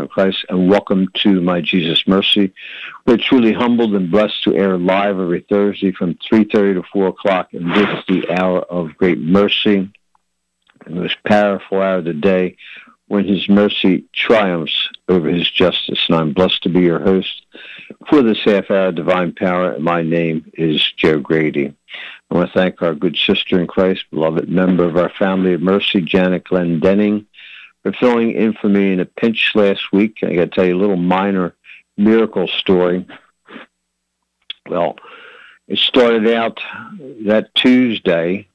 Christ, 0.00 0.46
and 0.48 0.70
welcome 0.70 1.08
to 1.22 1.40
my 1.40 1.60
Jesus 1.60 2.06
Mercy. 2.06 2.52
We're 3.06 3.18
truly 3.18 3.52
humbled 3.52 3.94
and 3.94 4.10
blessed 4.10 4.42
to 4.44 4.54
air 4.54 4.78
live 4.78 5.20
every 5.20 5.44
Thursday 5.48 5.92
from 5.92 6.14
3.30 6.14 6.74
to 6.74 6.82
4 6.92 7.08
o'clock, 7.08 7.52
and 7.52 7.70
this 7.70 7.88
is 7.98 8.04
the 8.08 8.30
hour 8.30 8.60
of 8.60 8.96
great 8.96 9.18
mercy, 9.18 9.92
the 10.86 10.90
most 10.90 11.16
powerful 11.24 11.78
hour 11.78 11.98
of 11.98 12.04
the 12.04 12.14
day, 12.14 12.56
when 13.08 13.26
his 13.26 13.48
mercy 13.48 14.06
triumphs 14.14 14.88
over 15.08 15.28
his 15.28 15.50
justice. 15.50 16.06
And 16.08 16.16
I'm 16.16 16.32
blessed 16.32 16.62
to 16.62 16.70
be 16.70 16.80
your 16.80 17.00
host 17.00 17.44
for 18.08 18.22
this 18.22 18.42
half 18.44 18.70
hour 18.70 18.86
of 18.86 18.94
divine 18.94 19.32
power, 19.32 19.72
and 19.72 19.84
my 19.84 20.02
name 20.02 20.50
is 20.54 20.82
Joe 20.96 21.20
Grady. 21.20 21.74
I 22.30 22.34
want 22.34 22.50
to 22.50 22.58
thank 22.58 22.80
our 22.80 22.94
good 22.94 23.16
sister 23.18 23.60
in 23.60 23.66
Christ, 23.66 24.04
beloved 24.10 24.48
member 24.48 24.84
of 24.84 24.96
our 24.96 25.10
family 25.10 25.52
of 25.52 25.60
mercy, 25.60 26.00
Janet 26.00 26.44
Glenn 26.44 26.80
Denning, 26.80 27.26
for 27.82 27.92
filling 27.92 28.32
in 28.32 28.52
for 28.54 28.68
me 28.68 28.92
in 28.92 29.00
a 29.00 29.04
pinch 29.04 29.52
last 29.54 29.92
week. 29.92 30.18
I 30.22 30.34
got 30.34 30.40
to 30.42 30.46
tell 30.48 30.66
you 30.66 30.76
a 30.76 30.80
little 30.80 30.96
minor 30.96 31.54
miracle 31.96 32.48
story. 32.48 33.06
Well, 34.68 34.96
it 35.68 35.78
started 35.78 36.32
out 36.32 36.60
that 37.26 37.50
Tuesday, 37.54 38.48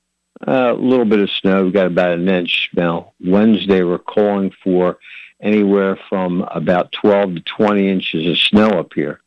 uh, 0.47 0.73
a 0.73 0.73
little 0.73 1.05
bit 1.05 1.19
of 1.19 1.29
snow. 1.29 1.65
We 1.65 1.71
got 1.71 1.87
about 1.87 2.11
an 2.11 2.27
inch. 2.27 2.69
Now, 2.73 3.13
Wednesday, 3.19 3.83
we're 3.83 3.97
calling 3.97 4.51
for 4.63 4.97
anywhere 5.41 5.99
from 6.09 6.41
about 6.51 6.91
12 6.93 7.35
to 7.35 7.41
20 7.41 7.89
inches 7.89 8.27
of 8.27 8.37
snow 8.37 8.69
up 8.79 8.93
here. 8.93 9.21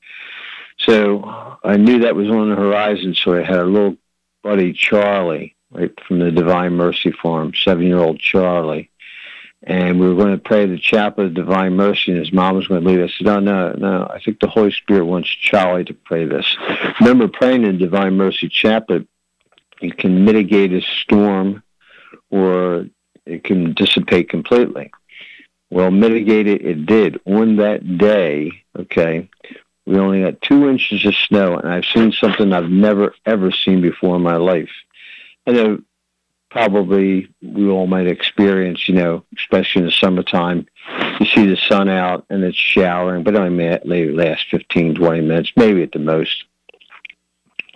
So 0.79 1.59
I 1.63 1.77
knew 1.77 2.01
that 2.01 2.17
was 2.17 2.31
on 2.31 2.51
the 2.51 2.57
horizon, 2.57 3.15
so 3.15 3.35
I 3.35 3.43
had 3.43 3.59
a 3.59 3.65
little 3.65 3.97
buddy, 4.43 4.73
Charlie, 4.73 5.55
right 5.71 5.93
from 6.07 6.21
the 6.21 6.33
Divine 6.33 6.73
Mercy 6.73 7.13
Farm, 7.13 7.53
seven 7.55 7.87
year 7.87 7.99
old 7.99 8.19
Charlie 8.19 8.90
and 9.63 10.01
we 10.01 10.09
were 10.09 10.15
going 10.15 10.33
to 10.33 10.43
pray 10.43 10.67
the 10.67 10.79
chaplet 10.79 11.27
of 11.29 11.35
divine 11.35 11.77
mercy, 11.77 12.13
and 12.13 12.21
his 12.21 12.33
mom 12.33 12.57
was 12.57 12.67
going 12.67 12.83
to 12.83 12.89
lead 12.89 13.01
us. 13.01 13.11
I 13.15 13.19
said, 13.19 13.27
no, 13.27 13.41
no, 13.41 13.73
no. 13.73 14.07
I 14.09 14.21
think 14.21 14.41
the 14.41 14.49
Holy 14.49 14.73
Spirit 14.73 15.05
wants 15.05 15.29
Charlie 15.29 15.85
to 15.85 15.95
pray 15.95 16.25
this. 16.25 16.57
Remember, 17.01 17.29
praying 17.29 17.65
in 17.65 17.79
divine 17.79 18.17
mercy 18.17 18.49
chaplet, 18.49 19.07
it 19.83 19.99
can 19.99 20.25
mitigate 20.25 20.73
a 20.73 20.81
storm, 21.03 21.63
or 22.31 22.87
it 23.27 23.45
can 23.45 23.75
dissipate 23.75 24.29
completely. 24.31 24.91
Well, 25.71 25.91
mitigate 25.91 26.47
it, 26.47 26.65
it 26.65 26.87
did. 26.87 27.21
On 27.27 27.57
that 27.57 27.99
day, 27.99 28.53
okay, 28.79 29.29
we 29.87 29.99
only 29.99 30.23
got 30.23 30.41
two 30.41 30.69
inches 30.69 31.05
of 31.05 31.15
snow, 31.15 31.57
and 31.57 31.69
I've 31.69 31.85
seen 31.85 32.13
something 32.13 32.53
I've 32.53 32.71
never, 32.71 33.15
ever 33.27 33.53
seen 33.53 33.81
before 33.81 34.17
in 34.17 34.23
my 34.23 34.37
life. 34.37 34.71
Know 35.47 35.83
probably 36.51 37.33
we 37.43 37.69
all 37.69 37.87
might 37.87 38.07
experience, 38.07 38.89
you 38.89 38.95
know, 38.95 39.25
especially 39.37 39.81
in 39.81 39.87
the 39.87 39.93
summertime. 39.93 40.67
You 41.21 41.27
see 41.27 41.47
the 41.47 41.57
sun 41.57 41.89
out 41.89 42.27
and 42.29 42.43
it's 42.43 42.57
showering, 42.57 43.23
but 43.23 43.37
only 43.37 43.81
maybe 43.85 44.13
last 44.13 44.47
15, 44.51 44.97
20 44.97 45.21
minutes, 45.21 45.53
maybe 45.57 45.83
at 45.83 45.93
the 45.93 45.99
most. 45.99 46.45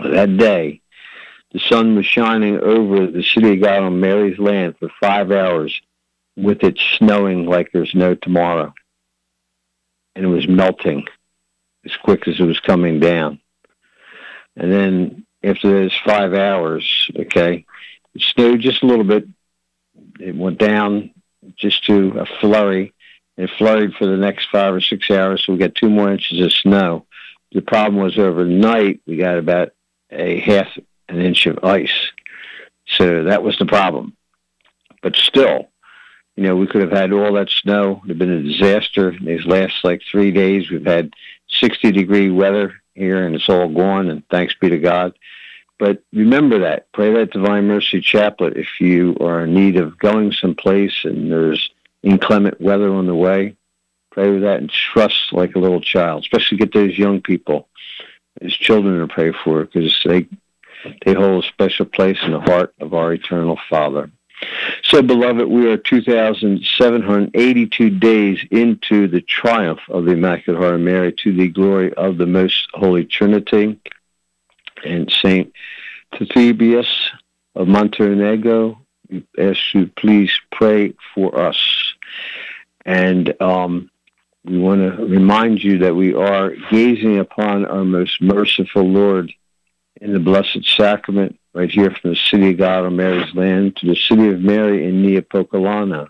That 0.03 0.37
day, 0.37 0.81
the 1.53 1.61
sun 1.61 1.95
was 1.95 2.05
shining 2.05 2.59
over 2.61 3.07
the 3.07 3.23
city 3.23 3.55
of 3.55 3.63
God 3.63 3.85
on 3.85 4.01
Mary's 4.01 4.39
land 4.39 4.75
for 4.79 4.91
five 5.01 5.31
hours 5.31 5.81
with 6.37 6.65
it 6.65 6.79
snowing 6.99 7.47
like 7.47 7.71
there's 7.73 7.95
no 7.95 8.17
tomorrow. 8.17 8.75
And 10.17 10.25
it 10.25 10.29
was 10.29 10.49
melting 10.49 11.07
as 11.85 11.97
quick 11.97 12.27
as 12.27 12.41
it 12.41 12.45
was 12.45 12.59
coming 12.59 12.99
down. 12.99 13.41
And 14.57 14.73
then 14.73 15.27
after 15.45 15.71
those 15.71 15.95
five 16.05 16.35
hours, 16.35 17.11
okay, 17.17 17.67
it 18.15 18.23
snowed 18.23 18.61
just 18.61 18.83
a 18.83 18.87
little 18.87 19.05
bit. 19.05 19.27
It 20.21 20.37
went 20.37 20.59
down 20.59 21.11
just 21.57 21.85
to 21.87 22.19
a 22.19 22.27
flurry. 22.41 22.93
It 23.37 23.51
flurried 23.59 23.95
for 23.95 24.07
the 24.07 24.17
next 24.17 24.49
five 24.51 24.75
or 24.75 24.81
six 24.81 25.11
hours, 25.11 25.45
so 25.45 25.53
we 25.53 25.59
got 25.59 25.75
two 25.75 25.91
more 25.91 26.11
inches 26.11 26.41
of 26.41 26.53
snow. 26.53 27.07
The 27.53 27.63
problem 27.63 28.03
was 28.03 28.19
overnight 28.19 29.01
we 29.07 29.17
got 29.17 29.39
about 29.39 29.73
a 30.11 30.41
half 30.41 30.69
an 31.09 31.21
inch 31.21 31.47
of 31.47 31.65
ice. 31.65 32.11
So 32.87 33.25
that 33.25 33.43
was 33.43 33.59
the 33.59 33.67
problem. 33.67 34.17
But 35.03 35.17
still, 35.17 35.69
you 36.37 36.45
know, 36.45 36.57
we 36.57 36.67
could 36.67 36.83
have 36.83 36.93
had 36.93 37.13
all 37.13 37.35
that 37.35 37.51
snow. 37.51 37.93
It 37.93 38.01
would 38.01 38.09
have 38.11 38.19
been 38.19 38.31
a 38.31 38.43
disaster. 38.43 39.17
These 39.21 39.47
last 39.47 39.85
like 39.85 40.03
three 40.11 40.31
days, 40.31 40.71
we've 40.71 40.87
had 40.87 41.13
60 41.49 41.93
degree 41.93 42.31
weather 42.31 42.75
here, 42.95 43.27
and 43.27 43.35
it's 43.35 43.49
all 43.49 43.69
gone. 43.69 44.09
And 44.11 44.27
thanks 44.29 44.55
be 44.61 44.71
to 44.71 44.79
God. 44.79 45.15
But 45.79 46.03
remember 46.13 46.59
that. 46.61 46.91
Pray 46.93 47.13
that 47.15 47.33
Divine 47.33 47.67
Mercy 47.67 48.01
Chaplet 48.01 48.57
if 48.57 48.81
you 48.81 49.17
are 49.21 49.43
in 49.45 49.55
need 49.55 49.77
of 49.77 49.99
going 49.99 50.33
someplace 50.33 51.05
and 51.05 51.31
there's 51.31 51.71
inclement 52.03 52.61
weather 52.61 52.93
on 52.93 53.07
the 53.07 53.15
way. 53.15 53.57
Pray 54.13 54.31
with 54.31 54.43
that 54.43 54.61
and 54.61 54.71
trust 54.71 55.33
like 55.33 55.57
a 55.57 55.59
little 55.59 55.81
child, 55.81 56.23
especially 56.23 56.59
get 56.59 56.73
those 56.73 56.97
young 56.97 57.21
people, 57.21 57.69
those 58.41 58.57
children 58.57 59.01
to 59.01 59.09
pray 59.13 59.33
for 59.33 59.65
because 59.65 60.01
they, 60.05 60.29
they 61.05 61.15
hold 61.15 61.45
a 61.45 61.49
special 61.49 61.87
place 61.87 62.19
in 62.23 62.31
the 62.31 62.41
heart 62.41 62.73
of 62.81 62.95
our 62.95 63.13
eternal 63.13 63.59
Father. 63.69 64.13
So, 64.83 65.03
beloved, 65.03 65.49
we 65.49 65.69
are 65.69 65.77
2,782 65.77 67.91
days 67.91 68.39
into 68.51 69.07
the 69.09 69.21
triumph 69.23 69.81
of 69.89 70.05
the 70.05 70.13
Immaculate 70.13 70.61
Heart 70.61 70.75
of 70.75 70.81
Mary 70.81 71.13
to 71.25 71.33
the 71.33 71.49
glory 71.49 71.93
of 71.95 72.19
the 72.19 72.27
Most 72.27 72.69
Holy 72.75 73.05
Trinity 73.05 73.81
and 74.85 75.11
Saint 75.11 75.53
Tithibius 76.15 76.89
of 77.55 77.69
Montenegro. 77.69 78.81
We 79.11 79.25
ask 79.39 79.75
you 79.75 79.91
please 79.97 80.33
pray 80.53 80.95
for 81.15 81.39
us. 81.39 81.95
And 82.85 83.41
um, 83.41 83.91
we 84.45 84.59
want 84.59 84.81
to 84.81 85.05
remind 85.05 85.63
you 85.63 85.79
that 85.79 85.95
we 85.95 86.15
are 86.15 86.51
gazing 86.71 87.19
upon 87.19 87.65
our 87.67 87.85
most 87.85 88.21
merciful 88.21 88.83
Lord 88.83 89.33
in 90.01 90.13
the 90.13 90.19
Blessed 90.19 90.65
Sacrament, 90.65 91.39
right 91.55 91.71
here 91.71 91.91
from 91.91 92.11
the 92.11 92.17
city 92.17 92.51
of 92.51 92.59
God 92.59 92.85
on 92.85 92.97
Mary's 92.97 93.35
land 93.35 93.77
to 93.77 93.87
the 93.87 93.97
city 93.97 94.29
of 94.29 94.41
Mary 94.41 94.87
in 94.87 95.03
Niepokalanów. 95.03 96.09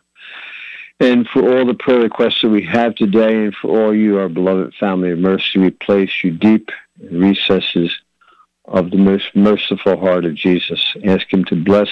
And 1.01 1.29
for 1.29 1.43
all 1.43 1.67
the 1.67 1.75
prayer 1.75 2.01
requests 2.01 2.41
that 2.43 2.49
we 2.49 2.63
have 2.65 2.95
today, 2.95 3.45
and 3.45 3.55
for 3.55 3.69
all 3.69 3.95
you, 3.95 4.19
our 4.19 4.29
beloved 4.29 4.75
family 4.75 5.11
of 5.11 5.19
mercy, 5.19 5.59
we 5.59 5.71
place 5.71 6.11
you 6.23 6.31
deep 6.31 6.71
in 7.01 7.21
recesses 7.21 7.93
of 8.65 8.91
the 8.91 8.97
most 8.97 9.35
merciful 9.35 9.99
heart 9.99 10.25
of 10.25 10.35
Jesus. 10.35 10.95
Ask 11.05 11.33
Him 11.33 11.45
to 11.47 11.57
bless 11.57 11.89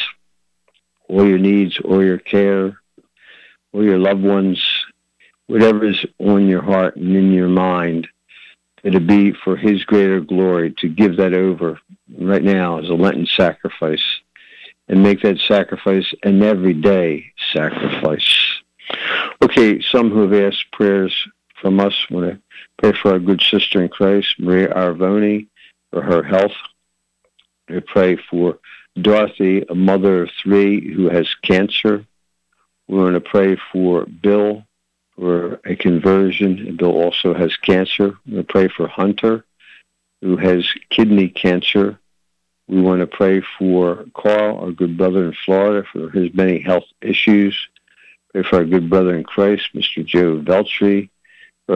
all 1.08 1.26
your 1.26 1.38
needs, 1.38 1.78
all 1.80 2.04
your 2.04 2.19
care, 2.19 2.78
all 3.72 3.84
your 3.84 3.98
loved 3.98 4.22
ones, 4.22 4.62
whatever 5.46 5.84
is 5.84 6.04
on 6.19 6.48
your 6.48 6.62
heart 6.62 6.96
and 6.96 7.14
in 7.14 7.32
your 7.32 7.48
mind, 7.48 8.08
that 8.82 8.94
it 8.94 9.06
be 9.06 9.32
for 9.32 9.56
His 9.56 9.84
greater 9.84 10.20
glory 10.20 10.74
to 10.78 10.88
give 10.88 11.16
that 11.19 11.34
over 11.34 11.78
right 12.19 12.42
now 12.42 12.78
as 12.78 12.88
a 12.88 12.94
Lenten 12.94 13.26
sacrifice 13.26 14.04
and 14.88 15.02
make 15.02 15.22
that 15.22 15.38
sacrifice 15.38 16.12
an 16.22 16.42
everyday 16.42 17.32
sacrifice. 17.52 18.60
Okay, 19.42 19.80
some 19.80 20.10
who 20.10 20.28
have 20.28 20.52
asked 20.52 20.70
prayers 20.72 21.14
from 21.60 21.80
us 21.80 21.94
want 22.10 22.30
to 22.30 22.40
pray 22.78 22.92
for 22.92 23.12
our 23.12 23.19
good 23.19 23.40
sister 23.40 23.82
in 23.82 23.88
Christ, 23.88 24.34
Maria 24.38 24.69
Arvoni, 24.69 25.46
for 25.93 26.03
her 26.03 26.23
health. 26.23 26.53
We 27.69 27.81
pray 27.81 28.17
for 28.17 28.59
Dorothy, 29.00 29.65
a 29.69 29.75
mother 29.75 30.25
of 30.25 30.31
three 30.43 30.93
who 30.93 31.09
has 31.09 31.29
cancer. 31.43 32.05
We're 32.89 32.99
going 32.99 33.15
to 33.15 33.21
pray 33.21 33.56
for 33.73 34.06
Bill 34.06 34.65
for 35.17 35.61
a 35.65 35.77
conversion. 35.77 36.77
Bill 36.77 36.91
also 36.91 37.35
has 37.35 37.56
cancer. 37.56 38.19
We're 38.27 38.33
going 38.33 38.47
to 38.47 38.53
pray 38.53 38.69
for 38.69 38.89
Hunter, 38.89 39.44
who 40.21 40.37
has 40.37 40.69
kidney 40.91 41.29
cancer. 41.29 41.99
We 42.69 42.81
want 42.81 43.00
to 43.00 43.06
pray 43.06 43.43
for 43.59 44.06
Carl, 44.15 44.59
our 44.59 44.73
good 44.73 44.97
brother 44.97 45.27
in 45.27 45.35
Florida, 45.44 45.87
for 45.93 46.11
his 46.11 46.35
many 46.35 46.61
health 46.61 46.85
issues. 47.00 47.56
Pray 48.33 48.43
for 48.43 48.56
our 48.56 48.65
good 48.65 48.89
brother 48.89 49.15
in 49.15 49.25
Christ, 49.25 49.69
Mr. 49.75 50.05
Joe 50.05 50.41
Veltri, 50.41 51.11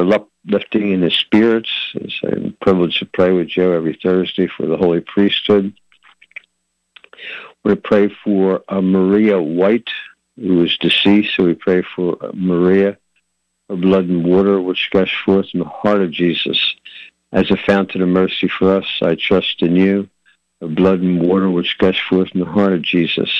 uplifting 0.00 0.92
in 0.92 1.02
his 1.02 1.14
spirits. 1.14 1.70
It's 1.94 2.20
a 2.24 2.52
privilege 2.60 2.98
to 3.00 3.06
pray 3.06 3.32
with 3.32 3.48
Joe 3.48 3.72
every 3.72 3.98
Thursday 4.02 4.48
for 4.48 4.66
the 4.66 4.76
Holy 4.76 5.00
Priesthood. 5.00 5.74
We 7.64 7.74
pray 7.74 8.14
for 8.24 8.62
uh, 8.68 8.80
Maria 8.80 9.40
White, 9.40 9.90
who 10.36 10.62
is 10.64 10.76
deceased. 10.78 11.36
So 11.36 11.44
we 11.44 11.54
pray 11.54 11.82
for 11.94 12.16
uh, 12.24 12.30
Maria, 12.34 12.98
her 13.68 13.76
blood 13.76 14.04
and 14.08 14.24
water, 14.24 14.60
which 14.60 14.90
gush 14.92 15.14
forth 15.24 15.46
in 15.54 15.60
the 15.60 15.66
heart 15.66 16.02
of 16.02 16.10
Jesus 16.12 16.74
As 17.32 17.50
a 17.50 17.56
fountain 17.56 18.02
of 18.02 18.08
mercy 18.08 18.48
for 18.48 18.76
us, 18.76 18.86
I 19.02 19.16
trust 19.16 19.62
in 19.62 19.76
you, 19.76 20.08
the 20.60 20.68
blood 20.68 21.00
and 21.00 21.20
water 21.20 21.50
which 21.50 21.76
gush 21.78 22.00
forth 22.08 22.28
in 22.34 22.40
the 22.40 22.46
heart 22.46 22.72
of 22.72 22.82
Jesus. 22.82 23.30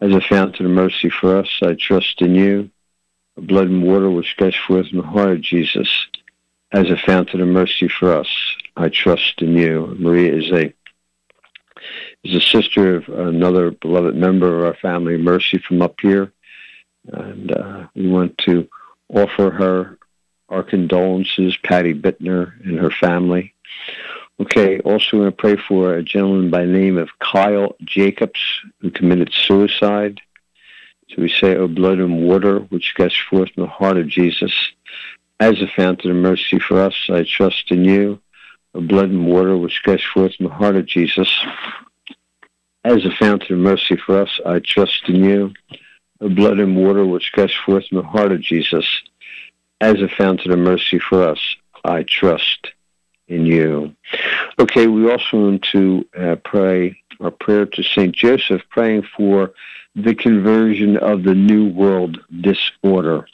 As 0.00 0.12
a 0.12 0.20
fountain 0.20 0.66
of 0.66 0.72
mercy 0.72 1.10
for 1.10 1.38
us, 1.38 1.48
I 1.62 1.74
trust 1.74 2.20
in 2.22 2.34
you, 2.34 2.70
blood 3.40 3.68
and 3.68 3.82
water 3.82 4.10
which 4.10 4.36
gush 4.36 4.58
forth 4.66 4.86
in 4.92 4.98
the 4.98 5.06
heart 5.06 5.30
of 5.30 5.40
Jesus. 5.40 5.88
As 6.70 6.90
a 6.90 6.96
fountain 6.96 7.40
of 7.40 7.48
mercy 7.48 7.88
for 7.88 8.12
us, 8.12 8.28
I 8.76 8.90
trust 8.90 9.40
in 9.40 9.56
you. 9.56 9.96
Maria 9.98 10.34
is 10.34 10.50
a 10.52 10.74
is 12.24 12.34
a 12.34 12.40
sister 12.40 12.96
of 12.96 13.08
another 13.08 13.70
beloved 13.70 14.14
member 14.14 14.58
of 14.58 14.66
our 14.66 14.74
family, 14.74 15.16
Mercy, 15.16 15.58
from 15.58 15.80
up 15.80 15.94
here, 16.02 16.32
and 17.06 17.52
uh, 17.52 17.86
we 17.94 18.08
want 18.08 18.36
to 18.38 18.68
offer 19.08 19.50
her 19.50 19.98
our 20.48 20.62
condolences, 20.62 21.56
Patty 21.62 21.94
Bittner 21.94 22.52
and 22.64 22.78
her 22.78 22.90
family. 22.90 23.54
Okay, 24.40 24.78
also 24.80 25.16
we 25.16 25.22
want 25.22 25.36
to 25.36 25.40
pray 25.40 25.56
for 25.56 25.94
a 25.94 26.02
gentleman 26.02 26.50
by 26.50 26.64
the 26.64 26.72
name 26.72 26.96
of 26.96 27.08
Kyle 27.18 27.74
Jacobs 27.82 28.40
who 28.80 28.90
committed 28.90 29.32
suicide. 29.32 30.20
So 31.10 31.22
we 31.22 31.28
say, 31.28 31.56
O 31.56 31.68
blood 31.68 31.98
and 31.98 32.22
water, 32.22 32.60
which 32.60 32.94
gush 32.96 33.26
forth 33.28 33.50
from 33.54 33.64
the 33.64 33.70
heart 33.70 33.96
of 33.96 34.08
Jesus, 34.08 34.52
as 35.40 35.60
a 35.62 35.68
fountain 35.74 36.10
of 36.10 36.16
mercy 36.16 36.58
for 36.58 36.80
us, 36.80 36.94
I 37.08 37.24
trust 37.24 37.70
in 37.70 37.84
you. 37.84 38.20
O 38.74 38.80
blood 38.80 39.10
and 39.10 39.26
water, 39.26 39.56
which 39.56 39.82
gush 39.84 40.04
forth 40.12 40.34
from 40.34 40.46
the 40.46 40.52
heart 40.52 40.76
of 40.76 40.86
Jesus, 40.86 41.32
as 42.84 43.04
a 43.04 43.10
fountain 43.18 43.54
of 43.54 43.60
mercy 43.60 43.96
for 43.96 44.22
us, 44.22 44.40
I 44.44 44.58
trust 44.58 45.08
in 45.08 45.24
you. 45.24 45.54
O 46.20 46.28
blood 46.28 46.58
and 46.58 46.76
water, 46.76 47.06
which 47.06 47.32
gush 47.34 47.56
forth 47.64 47.86
from 47.88 47.98
the 47.98 48.04
heart 48.04 48.32
of 48.32 48.40
Jesus, 48.40 48.86
as 49.80 50.00
a 50.02 50.08
fountain 50.08 50.50
of 50.50 50.58
mercy 50.58 50.98
for 50.98 51.22
us, 51.22 51.40
I 51.84 52.02
trust 52.02 52.72
in 53.28 53.46
you. 53.46 53.94
Okay, 54.58 54.86
we 54.86 55.10
also 55.10 55.38
want 55.38 55.62
to 55.72 56.06
uh, 56.18 56.36
pray 56.44 57.00
our 57.20 57.30
prayer 57.30 57.66
to 57.66 57.82
St. 57.82 58.14
Joseph, 58.14 58.62
praying 58.70 59.02
for 59.16 59.52
the 59.94 60.14
conversion 60.14 60.96
of 60.96 61.24
the 61.24 61.34
New 61.34 61.68
World 61.68 62.18
disorder. 62.40 63.26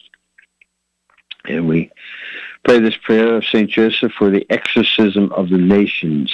And 1.47 1.69
we 1.69 1.91
pray 2.65 2.81
this 2.81 2.97
prayer 2.97 3.37
of 3.37 3.45
St. 3.45 3.69
Joseph 3.69 4.13
for 4.13 4.31
the 4.31 4.47
exorcism 4.51 5.31
of 5.33 5.51
the 5.51 5.59
nations. 5.59 6.33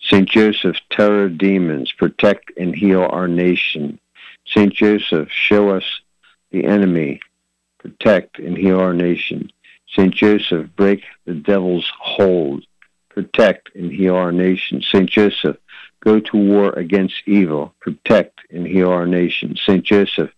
St. 0.00 0.28
Joseph, 0.28 0.76
terror 0.90 1.28
demons, 1.28 1.92
protect 1.92 2.52
and 2.56 2.74
heal 2.74 3.02
our 3.10 3.28
nation. 3.28 3.98
St. 4.46 4.72
Joseph, 4.72 5.28
show 5.30 5.70
us 5.70 5.84
the 6.50 6.64
enemy, 6.64 7.20
protect 7.78 8.38
and 8.38 8.56
heal 8.56 8.80
our 8.80 8.92
nation. 8.92 9.50
St. 9.88 10.14
Joseph, 10.14 10.68
break 10.76 11.02
the 11.24 11.34
devil's 11.34 11.90
hold, 12.00 12.64
protect 13.08 13.74
and 13.74 13.92
heal 13.92 14.14
our 14.14 14.32
nation. 14.32 14.82
St. 14.82 15.08
Joseph, 15.08 15.56
go 16.02 16.18
to 16.20 16.36
war 16.36 16.70
against 16.72 17.22
evil, 17.26 17.74
protect 17.80 18.40
and 18.50 18.66
heal 18.66 18.90
our 18.90 19.06
nation. 19.06 19.56
St. 19.56 19.84
Joseph, 19.84 20.30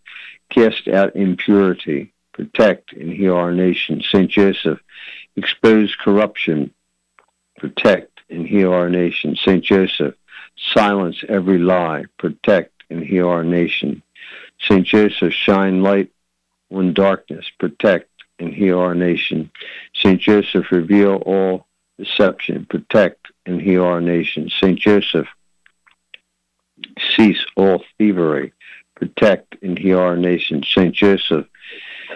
cast 0.50 0.88
out 0.88 1.16
impurity, 1.16 2.12
protect 2.32 2.92
and 2.92 3.12
heal 3.12 3.34
our 3.34 3.52
nation. 3.52 4.02
St. 4.02 4.30
Joseph, 4.30 4.78
expose 5.36 5.94
corruption, 5.96 6.72
protect 7.58 8.20
and 8.28 8.46
heal 8.46 8.72
our 8.72 8.90
nation. 8.90 9.36
St. 9.36 9.64
Joseph, 9.64 10.14
silence 10.74 11.24
every 11.28 11.58
lie, 11.58 12.04
protect 12.18 12.82
and 12.90 13.02
heal 13.02 13.28
our 13.28 13.44
nation. 13.44 14.02
St. 14.60 14.86
Joseph, 14.86 15.32
shine 15.32 15.82
light 15.82 16.10
on 16.70 16.92
darkness, 16.92 17.46
protect 17.58 18.10
and 18.38 18.52
heal 18.52 18.78
our 18.78 18.94
nation. 18.94 19.50
St. 19.94 20.20
Joseph, 20.20 20.70
reveal 20.70 21.16
all 21.26 21.66
deception, 21.98 22.66
protect 22.66 23.28
and 23.46 23.60
heal 23.60 23.84
our 23.84 24.00
nation. 24.00 24.50
St. 24.60 24.78
Joseph, 24.78 25.28
cease 27.14 27.44
all 27.56 27.82
thievery, 27.98 28.52
protect 28.94 29.56
and 29.62 29.78
heal 29.78 29.98
our 29.98 30.16
nation. 30.16 30.62
St. 30.62 30.94
Joseph, 30.94 31.46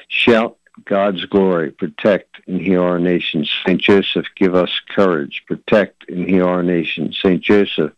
shout 0.09 0.57
God's 0.85 1.25
glory, 1.27 1.71
protect 1.71 2.41
and 2.47 2.61
heal 2.61 2.83
our 2.83 2.99
nation. 2.99 3.47
St. 3.67 3.81
Joseph, 3.81 4.27
give 4.37 4.55
us 4.55 4.71
courage, 4.95 5.45
protect 5.47 6.09
and 6.09 6.29
heal 6.29 6.47
our 6.47 6.63
nation. 6.63 7.13
St. 7.13 7.43
Joseph, 7.43 7.93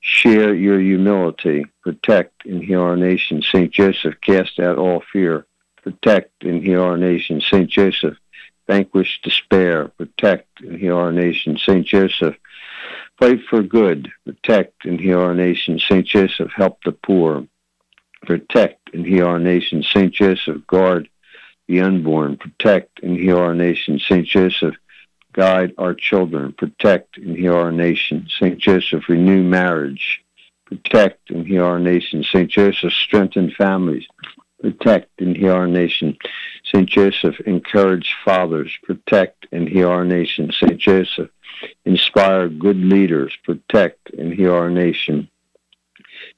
share 0.00 0.54
your 0.54 0.80
humility, 0.80 1.64
protect 1.82 2.44
and 2.46 2.62
heal 2.62 2.82
our 2.82 2.96
nation. 2.96 3.42
St. 3.42 3.72
Joseph, 3.72 4.14
cast 4.20 4.58
out 4.58 4.78
all 4.78 5.02
fear, 5.12 5.46
protect 5.82 6.44
and 6.44 6.62
heal 6.62 6.82
our 6.82 6.96
nation. 6.96 7.40
St. 7.40 7.68
Joseph, 7.68 8.16
vanquish 8.68 9.20
despair, 9.22 9.88
protect 9.88 10.60
and 10.60 10.78
heal 10.78 10.96
our 10.96 11.10
nation. 11.10 11.58
St. 11.58 11.84
Joseph, 11.84 12.36
fight 13.18 13.40
for 13.50 13.62
good, 13.62 14.12
protect 14.24 14.84
and 14.84 15.00
heal 15.00 15.20
our 15.20 15.34
nation. 15.34 15.80
St. 15.80 16.06
Joseph, 16.06 16.52
help 16.54 16.78
the 16.84 16.92
poor, 16.92 17.46
protect 18.22 18.94
and 18.94 19.04
heal 19.04 19.26
our 19.26 19.40
nation. 19.40 19.82
St. 19.82 20.12
Joseph, 20.12 20.66
guard 20.66 21.08
the 21.66 21.80
unborn, 21.80 22.36
protect 22.36 23.02
and 23.02 23.16
heal 23.16 23.38
our 23.38 23.54
nation. 23.54 23.98
St. 23.98 24.26
Joseph, 24.26 24.76
guide 25.32 25.72
our 25.78 25.94
children, 25.94 26.52
protect 26.52 27.16
and 27.16 27.36
heal 27.36 27.54
our 27.54 27.72
nation. 27.72 28.26
St. 28.28 28.58
Joseph, 28.58 29.08
renew 29.08 29.42
marriage, 29.42 30.22
protect 30.66 31.30
and 31.30 31.46
heal 31.46 31.64
our 31.64 31.78
nation. 31.78 32.22
St. 32.22 32.50
Joseph, 32.50 32.92
strengthen 32.92 33.50
families, 33.50 34.06
protect 34.60 35.20
and 35.20 35.36
heal 35.36 35.52
our 35.52 35.66
nation. 35.66 36.16
St. 36.72 36.88
Joseph, 36.88 37.40
encourage 37.40 38.14
fathers, 38.24 38.76
protect 38.82 39.46
and 39.52 39.68
heal 39.68 39.88
our 39.88 40.04
nation. 40.04 40.52
St. 40.52 40.76
Joseph, 40.78 41.30
inspire 41.84 42.48
good 42.48 42.76
leaders, 42.76 43.36
protect 43.44 44.10
and 44.10 44.32
heal 44.32 44.52
our 44.52 44.70
nation. 44.70 45.28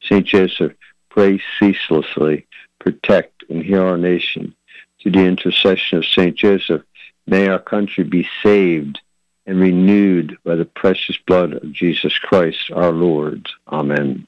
St. 0.03 0.25
Joseph, 0.25 0.73
pray 1.09 1.43
ceaselessly, 1.59 2.47
protect 2.79 3.45
and 3.49 3.63
heal 3.63 3.83
our 3.83 3.99
nation. 3.99 4.55
To 5.01 5.11
the 5.11 5.25
intercession 5.25 5.99
of 5.99 6.07
St. 6.07 6.37
Joseph, 6.37 6.83
may 7.27 7.49
our 7.49 7.59
country 7.59 8.05
be 8.05 8.29
saved 8.43 9.01
and 9.47 9.59
renewed 9.59 10.39
by 10.45 10.55
the 10.55 10.65
precious 10.65 11.17
blood 11.27 11.55
of 11.55 11.73
Jesus 11.73 12.17
Christ 12.19 12.71
our 12.71 12.93
Lord. 12.93 13.49
Amen. 13.69 14.27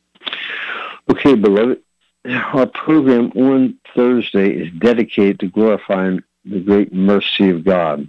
Okay, 1.11 1.35
beloved, 1.35 1.80
our 2.25 2.67
program 2.67 3.33
on 3.35 3.79
Thursday 3.95 4.50
is 4.50 4.73
dedicated 4.79 5.41
to 5.41 5.49
glorifying 5.49 6.23
the 6.45 6.61
great 6.61 6.93
mercy 6.93 7.50
of 7.50 7.64
God. 7.64 8.09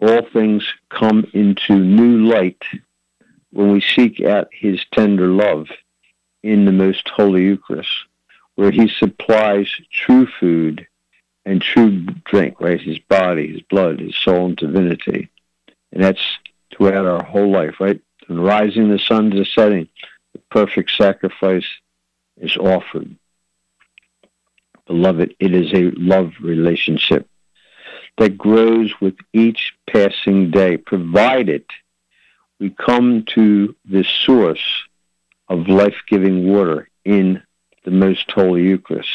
All 0.00 0.22
things 0.32 0.64
come 0.90 1.26
into 1.32 1.78
new 1.78 2.26
light 2.26 2.62
when 3.50 3.72
we 3.72 3.80
seek 3.80 4.20
out 4.20 4.48
his 4.52 4.84
tender 4.92 5.28
love 5.28 5.68
in 6.42 6.64
the 6.64 6.72
most 6.72 7.08
holy 7.08 7.44
Eucharist, 7.44 7.90
where 8.54 8.70
he 8.70 8.88
supplies 8.88 9.68
true 9.90 10.26
food 10.38 10.86
and 11.44 11.62
true 11.62 12.02
drink, 12.26 12.60
right? 12.60 12.80
His 12.80 12.98
body, 12.98 13.52
his 13.52 13.62
blood, 13.62 14.00
his 14.00 14.14
soul, 14.16 14.46
and 14.46 14.56
divinity. 14.56 15.30
And 15.92 16.04
that's 16.04 16.20
throughout 16.70 17.06
our 17.06 17.24
whole 17.24 17.50
life, 17.50 17.80
right? 17.80 18.00
From 18.26 18.40
rising 18.40 18.90
the 18.90 18.98
sun 18.98 19.30
to 19.30 19.44
setting, 19.44 19.88
the 20.34 20.40
perfect 20.50 20.90
sacrifice 20.90 21.64
is 22.40 22.56
offered. 22.56 23.14
Beloved, 24.86 25.34
it 25.38 25.54
is 25.54 25.72
a 25.72 25.90
love 25.98 26.32
relationship 26.40 27.28
that 28.16 28.38
grows 28.38 28.92
with 29.00 29.16
each 29.32 29.74
passing 29.88 30.50
day, 30.50 30.76
provided 30.76 31.64
we 32.58 32.70
come 32.70 33.24
to 33.34 33.76
the 33.84 34.04
source 34.04 34.82
of 35.48 35.68
life 35.68 35.94
giving 36.08 36.48
water 36.48 36.88
in 37.04 37.42
the 37.84 37.90
most 37.90 38.30
holy 38.30 38.62
Eucharist, 38.62 39.08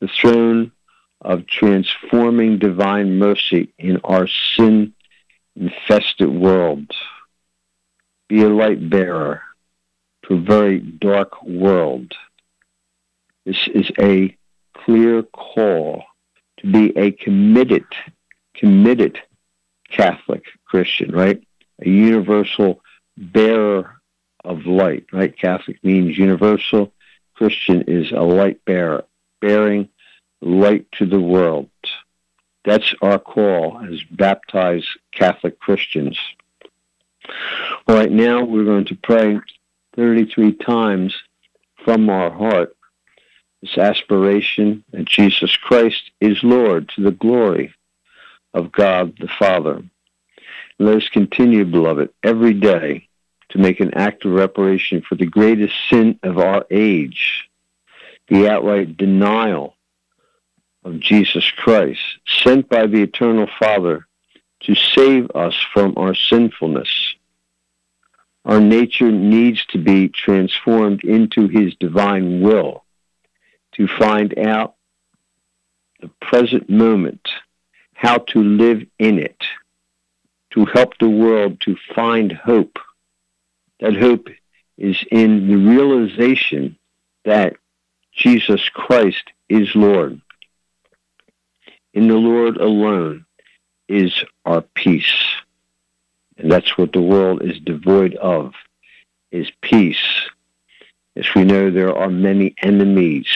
the 0.00 0.08
throne 0.08 0.72
of 1.20 1.46
transforming 1.46 2.58
divine 2.58 3.18
mercy 3.18 3.72
in 3.78 4.00
our 4.04 4.26
sin 4.56 4.94
infested 5.54 6.28
world. 6.28 6.90
Be 8.28 8.42
a 8.42 8.48
light 8.48 8.88
bearer 8.90 9.42
to 10.24 10.34
a 10.34 10.40
very 10.40 10.80
dark 10.80 11.42
world. 11.42 12.12
This 13.46 13.68
is 13.72 13.92
a 14.00 14.36
clear 14.74 15.22
call 15.22 16.02
to 16.58 16.66
be 16.66 16.96
a 16.98 17.12
committed, 17.12 17.86
committed 18.56 19.20
Catholic 19.88 20.42
Christian, 20.64 21.12
right? 21.12 21.40
A 21.80 21.88
universal 21.88 22.80
bearer 23.16 24.00
of 24.44 24.66
light, 24.66 25.06
right? 25.12 25.38
Catholic 25.38 25.82
means 25.84 26.18
universal. 26.18 26.92
Christian 27.36 27.84
is 27.86 28.10
a 28.10 28.20
light 28.20 28.64
bearer, 28.64 29.04
bearing 29.40 29.90
light 30.40 30.86
to 30.98 31.06
the 31.06 31.20
world. 31.20 31.70
That's 32.64 32.94
our 33.00 33.20
call 33.20 33.80
as 33.88 34.02
baptized 34.10 34.88
Catholic 35.12 35.60
Christians. 35.60 36.18
All 37.86 37.94
right, 37.94 38.10
now 38.10 38.42
we're 38.42 38.64
going 38.64 38.86
to 38.86 38.96
pray 38.96 39.38
33 39.94 40.54
times 40.54 41.14
from 41.84 42.10
our 42.10 42.30
heart 42.30 42.75
this 43.66 43.78
aspiration 43.78 44.84
that 44.92 45.06
Jesus 45.06 45.56
Christ 45.56 46.10
is 46.20 46.42
Lord 46.42 46.88
to 46.90 47.02
the 47.02 47.10
glory 47.10 47.74
of 48.54 48.72
God 48.72 49.14
the 49.18 49.28
Father. 49.28 49.82
Let 50.78 50.96
us 50.96 51.08
continue, 51.08 51.64
beloved, 51.64 52.10
every 52.22 52.54
day 52.54 53.08
to 53.50 53.58
make 53.58 53.80
an 53.80 53.94
act 53.94 54.24
of 54.24 54.32
reparation 54.32 55.02
for 55.02 55.14
the 55.14 55.26
greatest 55.26 55.74
sin 55.88 56.18
of 56.22 56.38
our 56.38 56.64
age, 56.70 57.48
the 58.28 58.48
outright 58.48 58.96
denial 58.96 59.74
of 60.84 61.00
Jesus 61.00 61.50
Christ, 61.50 62.00
sent 62.26 62.68
by 62.68 62.86
the 62.86 63.02
Eternal 63.02 63.48
Father 63.58 64.06
to 64.60 64.74
save 64.74 65.30
us 65.34 65.54
from 65.72 65.94
our 65.96 66.14
sinfulness. 66.14 67.14
Our 68.44 68.60
nature 68.60 69.10
needs 69.10 69.64
to 69.66 69.78
be 69.78 70.08
transformed 70.08 71.02
into 71.02 71.48
His 71.48 71.74
divine 71.76 72.40
will 72.40 72.85
to 73.76 73.86
find 73.86 74.38
out 74.38 74.74
the 76.00 76.08
present 76.20 76.68
moment, 76.68 77.28
how 77.94 78.18
to 78.18 78.42
live 78.42 78.82
in 78.98 79.18
it, 79.18 79.42
to 80.50 80.64
help 80.66 80.98
the 80.98 81.08
world 81.08 81.60
to 81.60 81.76
find 81.94 82.32
hope. 82.32 82.78
That 83.80 83.96
hope 83.96 84.28
is 84.78 85.02
in 85.10 85.48
the 85.48 85.56
realization 85.56 86.78
that 87.24 87.56
Jesus 88.12 88.68
Christ 88.70 89.24
is 89.48 89.74
Lord. 89.74 90.20
In 91.92 92.08
the 92.08 92.16
Lord 92.16 92.56
alone 92.56 93.26
is 93.88 94.12
our 94.44 94.62
peace. 94.62 95.12
And 96.38 96.50
that's 96.50 96.76
what 96.76 96.92
the 96.92 97.00
world 97.00 97.42
is 97.42 97.58
devoid 97.60 98.14
of, 98.16 98.52
is 99.30 99.50
peace. 99.62 100.28
As 101.16 101.26
we 101.34 101.44
know, 101.44 101.70
there 101.70 101.96
are 101.96 102.10
many 102.10 102.54
enemies. 102.60 103.26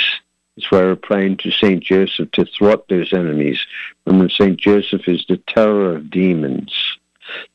That's 0.57 0.71
why 0.71 0.80
we're 0.80 0.97
praying 0.97 1.38
to 1.38 1.50
St. 1.50 1.83
Joseph 1.83 2.30
to 2.33 2.45
thwart 2.45 2.88
those 2.88 3.12
enemies. 3.12 3.59
Remember, 4.07 4.28
St. 4.28 4.59
Joseph 4.59 5.09
is 5.09 5.25
the 5.28 5.38
terror 5.38 5.97
of 5.97 6.11
demons 6.11 6.73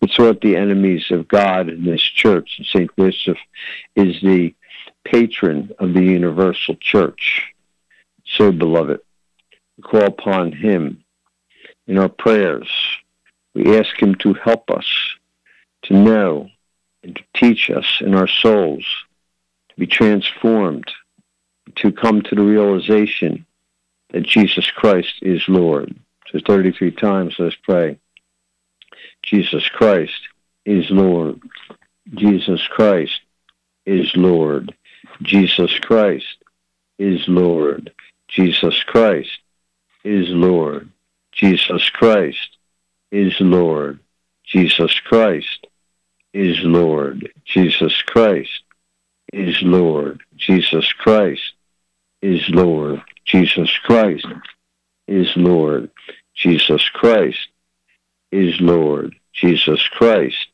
to 0.02 0.08
thwart 0.08 0.42
the 0.42 0.56
enemies 0.56 1.12
of 1.12 1.28
God 1.28 1.70
in 1.70 1.86
this 1.86 2.02
church. 2.02 2.56
And 2.58 2.68
St. 2.68 2.92
Joseph 2.98 3.38
is 3.96 4.20
the 4.22 4.56
patron 5.04 5.72
of 5.80 5.94
the 5.94 6.04
universal 6.04 6.76
church. 6.76 7.54
So, 8.26 8.52
beloved, 8.52 9.00
we 9.78 9.84
call 9.84 10.06
upon 10.06 10.52
him 10.52 11.04
in 11.88 11.98
our 11.98 12.10
prayers. 12.10 12.70
We 13.54 13.78
ask 13.78 14.02
him 14.02 14.16
to 14.16 14.34
help 14.34 14.72
us 14.72 14.86
to 15.84 15.94
know 15.94 16.50
and 17.04 17.16
to 17.16 17.24
teach 17.36 17.70
us 17.70 18.02
in 18.02 18.16
our 18.16 18.28
souls 18.28 18.86
to 19.70 19.76
be 19.78 19.88
transformed, 19.88 20.92
to 21.78 21.92
come 21.92 22.22
to 22.22 22.36
the 22.36 22.44
realization 22.44 23.46
that 24.12 24.24
Jesus 24.24 24.70
Christ 24.72 25.14
is 25.22 25.44
Lord. 25.48 25.96
So 26.32 26.40
33 26.46 26.92
times, 26.92 27.36
let's 27.40 27.56
pray. 27.56 28.00
Jesus 29.24 29.68
Christ 29.70 30.30
is 30.66 30.90
Lord. 30.90 31.42
Jesus 32.14 32.66
Christ 32.68 33.20
is 33.86 34.16
Lord. 34.16 34.74
Jesus 35.22 35.78
Christ 35.80 36.38
is 36.98 37.28
Lord. 37.28 37.92
Jesus 38.28 38.84
Christ 38.84 39.40
is 40.04 40.30
Lord. 40.30 40.90
Jesus 41.32 41.90
Christ 41.90 42.58
is 43.12 43.40
Lord. 43.40 44.00
Jesus 44.44 45.00
Christ 45.00 45.68
is 46.34 46.60
Lord. 46.62 47.32
Jesus 47.46 48.02
Christ 48.04 48.64
is 49.34 49.62
Lord. 49.62 50.22
Jesus 50.38 50.94
Christ 50.94 51.55
is 52.22 52.42
Lord. 52.50 53.02
Jesus 53.26 53.72
Christ 53.84 54.28
is 55.08 55.32
Lord. 55.36 55.90
Jesus 56.36 56.88
Christ 56.90 57.48
is 58.32 58.60
Lord. 58.60 59.16
Jesus 59.34 59.88
Christ 59.90 60.48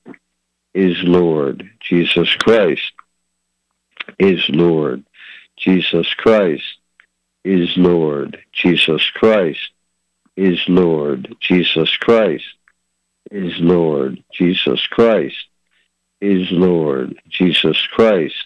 is 0.74 0.98
Lord. 1.04 1.70
Jesus 1.84 2.34
Christ 2.36 2.94
is 4.20 4.50
Lord. 4.50 5.04
Jesus 5.58 6.14
Christ 6.18 6.64
is 7.44 7.70
Lord. 7.78 8.38
Jesus 8.52 9.10
Christ 9.14 9.70
is 10.36 10.60
Lord. 10.68 11.34
Jesus 11.42 11.98
Christ 11.98 12.46
is 13.32 13.54
Lord. 13.60 14.24
Jesus 14.32 14.88
Christ 14.88 15.48
is 16.22 16.52
Lord. 16.52 17.16
Jesus 17.30 17.88
Christ 17.88 18.46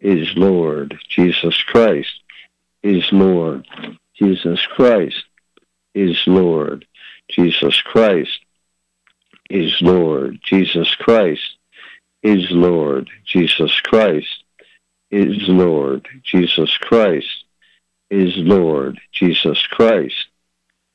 is 0.00 0.28
Lord. 0.36 0.98
Jesus 1.08 1.62
Christ 1.62 2.20
is 2.82 3.04
Lord. 3.12 3.66
Jesus 4.14 4.64
Christ 4.66 5.24
is 5.94 6.18
Lord. 6.26 6.86
Jesus 7.30 7.80
Christ 7.82 8.38
is 9.50 9.76
Lord. 9.80 10.38
Jesus 10.42 10.94
Christ 10.94 11.56
is 12.22 12.50
Lord. 12.50 13.08
Jesus 13.24 13.80
Christ 13.80 14.44
is 15.10 15.48
Lord. 15.48 16.06
Jesus 16.24 16.76
Christ 16.78 17.44
is 18.10 18.36
Lord. 18.36 18.98
Jesus 19.12 19.66
Christ 19.66 20.26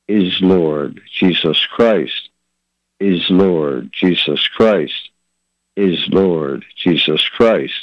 is 0.07 0.41
Lord. 0.41 1.01
Jesus 1.11 1.65
Christ 1.67 2.29
is 2.99 3.29
Lord. 3.29 3.89
Jesus 3.91 4.47
Christ 4.47 5.09
is 5.75 6.07
Lord. 6.09 6.65
Jesus 6.75 7.27
Christ 7.29 7.73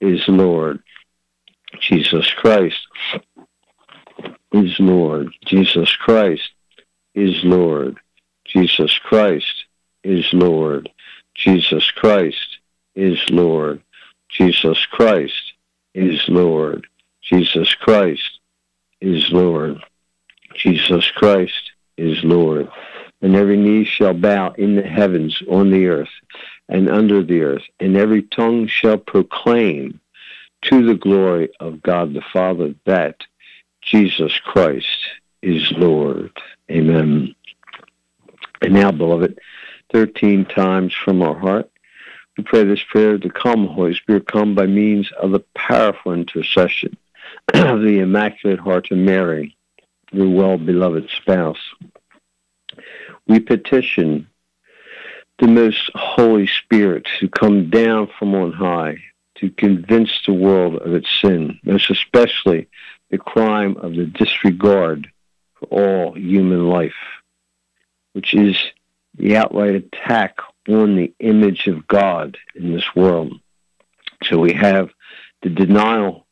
is 0.00 0.26
Lord. 0.28 0.80
Jesus 1.80 2.30
Christ 2.32 2.86
is 4.52 4.78
Lord. 4.78 5.32
Jesus 5.46 5.94
Christ 5.96 6.50
is 7.14 7.42
Lord. 7.44 7.98
Jesus 8.44 8.98
Christ 8.98 9.64
is 10.04 10.26
Lord. 10.32 10.90
Jesus 11.34 11.88
Christ 11.90 12.58
is 12.94 13.18
Lord. 13.30 13.82
Jesus 14.28 14.86
Christ 14.86 15.52
is 15.94 16.20
Lord. 16.28 16.86
Jesus 17.22 17.74
Christ 17.74 18.40
is 19.00 19.30
Lord. 19.30 19.78
Jesus 20.54 21.10
Christ 21.10 21.72
is 21.96 22.22
Lord. 22.24 22.68
And 23.20 23.36
every 23.36 23.56
knee 23.56 23.84
shall 23.84 24.14
bow 24.14 24.52
in 24.58 24.74
the 24.74 24.82
heavens, 24.82 25.40
on 25.48 25.70
the 25.70 25.86
earth, 25.86 26.10
and 26.68 26.88
under 26.88 27.22
the 27.22 27.42
earth, 27.42 27.62
and 27.78 27.96
every 27.96 28.22
tongue 28.22 28.66
shall 28.66 28.98
proclaim 28.98 30.00
to 30.62 30.86
the 30.86 30.94
glory 30.94 31.50
of 31.60 31.82
God 31.82 32.14
the 32.14 32.22
Father 32.32 32.74
that 32.86 33.16
Jesus 33.82 34.38
Christ 34.38 34.86
is 35.42 35.70
Lord. 35.72 36.30
Amen. 36.70 37.34
And 38.60 38.74
now, 38.74 38.92
beloved, 38.92 39.38
13 39.92 40.44
times 40.44 40.94
from 40.94 41.20
our 41.20 41.38
heart, 41.38 41.68
we 42.36 42.44
pray 42.44 42.64
this 42.64 42.82
prayer 42.82 43.18
to 43.18 43.28
come, 43.28 43.66
Holy 43.66 43.94
Spirit, 43.94 44.26
come 44.26 44.54
by 44.54 44.66
means 44.66 45.10
of 45.20 45.32
the 45.32 45.44
powerful 45.54 46.12
intercession 46.12 46.96
of 47.52 47.82
the 47.82 47.98
Immaculate 47.98 48.60
Heart 48.60 48.90
of 48.90 48.98
Mary, 48.98 49.56
your 50.12 50.30
well-beloved 50.30 51.10
spouse. 51.10 51.58
We 53.26 53.40
petition 53.40 54.28
the 55.38 55.48
most 55.48 55.90
Holy 55.94 56.46
Spirit 56.46 57.06
to 57.18 57.28
come 57.28 57.68
down 57.68 58.08
from 58.18 58.34
on 58.34 58.52
high 58.52 58.96
to 59.42 59.50
convince 59.50 60.20
the 60.24 60.32
world 60.32 60.76
of 60.76 60.94
its 60.94 61.08
sin, 61.20 61.58
most 61.64 61.90
especially 61.90 62.68
the 63.10 63.18
crime 63.18 63.76
of 63.76 63.96
the 63.96 64.06
disregard 64.06 65.10
for 65.54 65.66
all 65.66 66.12
human 66.16 66.68
life, 66.68 66.94
which 68.12 68.34
is 68.34 68.56
the 69.16 69.36
outright 69.36 69.74
attack 69.74 70.38
on 70.68 70.94
the 70.94 71.12
image 71.18 71.66
of 71.66 71.88
God 71.88 72.38
in 72.54 72.72
this 72.72 72.94
world. 72.94 73.40
So 74.22 74.38
we 74.38 74.52
have 74.52 74.90
the 75.42 75.50
denial, 75.50 76.24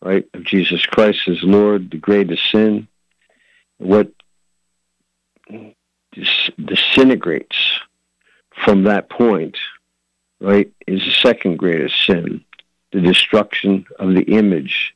right, 0.00 0.26
of 0.32 0.42
Jesus 0.42 0.86
Christ 0.86 1.28
as 1.28 1.42
Lord, 1.42 1.90
the 1.90 1.98
greatest 1.98 2.50
sin. 2.50 2.88
What 3.76 4.10
disintegrates 6.56 7.80
from 8.64 8.84
that 8.84 9.10
point, 9.10 9.58
right, 10.40 10.72
is 10.86 11.04
the 11.04 11.12
second 11.12 11.58
greatest 11.58 12.06
sin, 12.06 12.45
the 12.96 13.02
destruction 13.02 13.84
of 13.98 14.14
the 14.14 14.22
image 14.22 14.94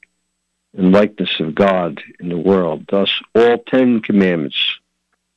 and 0.75 0.91
likeness 0.91 1.39
of 1.39 1.55
God 1.55 2.03
in 2.19 2.31
the 2.31 2.39
world. 2.39 2.87
Thus, 2.89 3.13
all 3.35 3.59
Ten 3.59 4.01
Commandments 4.01 4.57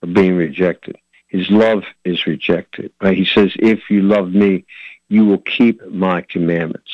are 0.01 0.07
being 0.07 0.37
rejected. 0.37 0.95
His 1.27 1.49
love 1.49 1.83
is 2.05 2.25
rejected. 2.25 2.93
Right? 3.01 3.17
He 3.17 3.25
says, 3.25 3.51
If 3.55 3.89
you 3.89 4.03
love 4.03 4.29
me, 4.29 4.63
you 5.09 5.25
will 5.25 5.39
keep 5.39 5.85
my 5.87 6.21
commandments. 6.21 6.93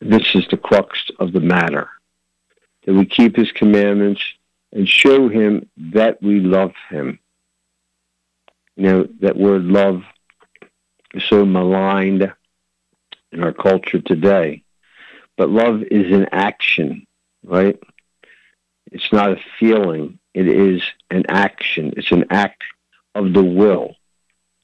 This 0.00 0.32
is 0.36 0.46
the 0.48 0.58
crux 0.58 1.10
of 1.18 1.32
the 1.32 1.40
matter. 1.40 1.88
That 2.86 2.94
we 2.94 3.06
keep 3.06 3.34
his 3.34 3.50
commandments 3.50 4.22
and 4.72 4.88
show 4.88 5.28
him 5.28 5.68
that 5.76 6.22
we 6.22 6.38
love 6.38 6.74
him. 6.88 7.18
You 8.76 8.84
know, 8.84 9.08
that 9.22 9.36
word 9.36 9.64
love 9.64 10.04
is 11.14 11.24
so 11.24 11.44
maligned 11.44 12.32
in 13.34 13.42
our 13.42 13.52
culture 13.52 14.00
today. 14.00 14.62
But 15.36 15.50
love 15.50 15.82
is 15.82 16.12
an 16.12 16.28
action, 16.32 17.06
right? 17.44 17.78
It's 18.92 19.12
not 19.12 19.32
a 19.32 19.40
feeling. 19.58 20.18
It 20.32 20.46
is 20.48 20.82
an 21.10 21.24
action. 21.28 21.92
It's 21.96 22.12
an 22.12 22.26
act 22.30 22.62
of 23.14 23.32
the 23.32 23.42
will. 23.42 23.96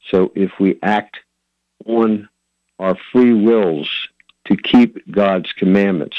So 0.09 0.33
if 0.35 0.53
we 0.59 0.79
act 0.83 1.19
on 1.85 2.29
our 2.79 2.97
free 3.13 3.35
wills 3.35 3.91
to 4.47 4.57
keep 4.57 5.11
God's 5.11 5.53
commandments, 5.53 6.17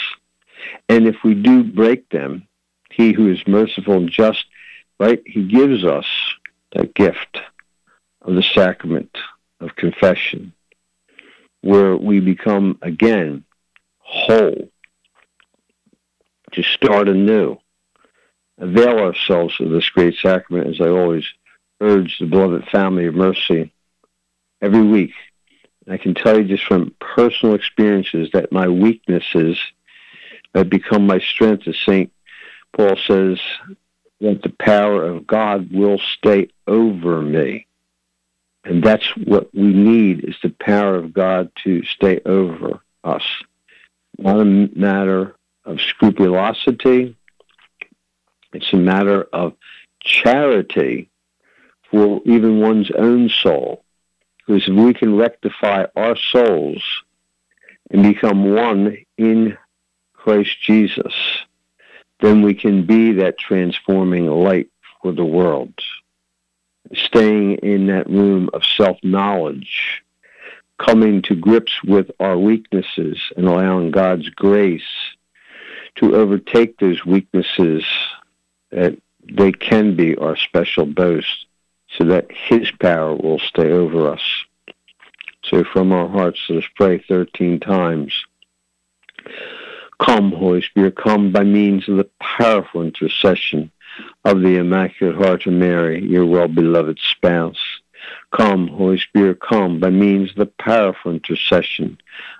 and 0.87 1.07
if 1.07 1.15
we 1.23 1.33
do 1.33 1.63
break 1.63 2.09
them, 2.09 2.47
he 2.91 3.13
who 3.13 3.31
is 3.31 3.47
merciful 3.47 3.95
and 3.95 4.09
just, 4.09 4.45
right, 4.99 5.21
he 5.25 5.47
gives 5.47 5.83
us 5.83 6.05
that 6.73 6.93
gift 6.93 7.39
of 8.21 8.35
the 8.35 8.43
sacrament 8.43 9.17
of 9.59 9.75
confession, 9.75 10.53
where 11.61 11.95
we 11.95 12.19
become 12.19 12.77
again 12.81 13.43
whole 13.99 14.69
to 16.51 16.63
start 16.63 17.07
anew. 17.07 17.57
Avail 18.57 18.99
ourselves 18.99 19.59
of 19.59 19.69
this 19.69 19.89
great 19.89 20.15
sacrament, 20.15 20.67
as 20.67 20.81
I 20.81 20.89
always 20.89 21.25
urge 21.79 22.19
the 22.19 22.27
beloved 22.27 22.67
family 22.69 23.07
of 23.07 23.15
mercy 23.15 23.73
every 24.61 24.83
week. 24.83 25.13
I 25.89 25.97
can 25.97 26.13
tell 26.13 26.37
you 26.37 26.43
just 26.43 26.65
from 26.65 26.95
personal 26.99 27.55
experiences 27.55 28.29
that 28.33 28.51
my 28.51 28.67
weaknesses 28.67 29.57
have 30.53 30.69
become 30.69 31.07
my 31.07 31.19
strength, 31.19 31.67
as 31.67 31.77
St. 31.77 32.11
Paul 32.73 32.95
says, 33.07 33.39
that 34.19 34.41
the 34.43 34.53
power 34.59 35.03
of 35.03 35.25
God 35.25 35.71
will 35.71 35.99
stay 36.17 36.49
over 36.67 37.21
me. 37.21 37.65
And 38.63 38.83
that's 38.83 39.05
what 39.17 39.53
we 39.53 39.73
need 39.73 40.23
is 40.23 40.35
the 40.41 40.49
power 40.49 40.95
of 40.95 41.13
God 41.13 41.51
to 41.63 41.83
stay 41.83 42.19
over 42.25 42.79
us. 43.03 43.23
Not 44.17 44.39
a 44.39 44.45
matter 44.45 45.35
of 45.65 45.81
scrupulosity. 45.81 47.15
It's 48.53 48.73
a 48.73 48.77
matter 48.77 49.23
of 49.33 49.53
charity 49.99 51.09
for 51.89 52.21
even 52.25 52.59
one's 52.59 52.91
own 52.91 53.29
soul. 53.29 53.83
Because 54.37 54.67
if 54.67 54.75
we 54.75 54.93
can 54.93 55.15
rectify 55.15 55.85
our 55.95 56.15
souls 56.15 56.83
and 57.89 58.03
become 58.03 58.53
one 58.53 58.97
in 59.17 59.57
Christ 60.13 60.61
Jesus, 60.61 61.13
then 62.19 62.41
we 62.41 62.53
can 62.53 62.85
be 62.85 63.13
that 63.13 63.37
transforming 63.37 64.27
light 64.27 64.69
for 65.01 65.11
the 65.11 65.25
world. 65.25 65.73
Staying 66.93 67.53
in 67.57 67.87
that 67.87 68.09
room 68.09 68.49
of 68.53 68.63
self 68.65 68.97
knowledge, 69.03 70.03
coming 70.77 71.21
to 71.23 71.35
grips 71.35 71.83
with 71.83 72.11
our 72.19 72.37
weaknesses 72.37 73.19
and 73.37 73.47
allowing 73.47 73.91
God's 73.91 74.29
grace 74.29 74.81
to 75.95 76.15
overtake 76.15 76.77
those 76.79 77.05
weaknesses 77.05 77.85
that 78.71 78.97
they 79.23 79.51
can 79.51 79.95
be 79.95 80.17
our 80.17 80.35
special 80.35 80.85
boast 80.85 81.45
so 81.97 82.05
that 82.05 82.31
his 82.31 82.71
power 82.79 83.15
will 83.15 83.39
stay 83.39 83.71
over 83.71 84.09
us. 84.09 84.21
So 85.43 85.63
from 85.63 85.91
our 85.91 86.07
hearts, 86.07 86.39
let 86.49 86.63
us 86.63 86.69
pray 86.75 87.03
13 87.07 87.59
times. 87.59 88.13
Come, 89.99 90.31
Holy 90.31 90.61
Spirit, 90.61 90.95
come 90.95 91.31
by 91.31 91.43
means 91.43 91.87
of 91.87 91.97
the 91.97 92.09
powerful 92.19 92.81
intercession 92.81 93.71
of 94.23 94.41
the 94.41 94.57
Immaculate 94.57 95.15
Heart 95.15 95.47
of 95.47 95.53
Mary, 95.53 96.03
your 96.03 96.25
well-beloved 96.25 96.99
spouse. 96.99 97.59
Come, 98.35 98.67
Holy 98.67 98.99
Spirit, 98.99 99.39
come 99.39 99.79
by 99.79 99.89
means 99.89 100.31
of 100.31 100.37
the 100.37 100.51
powerful 100.59 101.11
intercession 101.11 101.97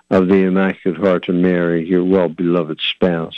of 0.10 0.28
the 0.28 0.44
Immaculate 0.44 1.00
Heart 1.00 1.30
of 1.30 1.36
Mary, 1.36 1.88
your 1.88 2.04
well-beloved 2.04 2.80
spouse. 2.82 3.38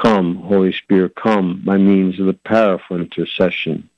Come, 0.00 0.36
Holy 0.36 0.72
Spirit, 0.72 1.14
come 1.14 1.62
by 1.64 1.76
means 1.76 2.18
of 2.18 2.26
the 2.26 2.38
powerful 2.44 2.96
intercession 2.98 3.88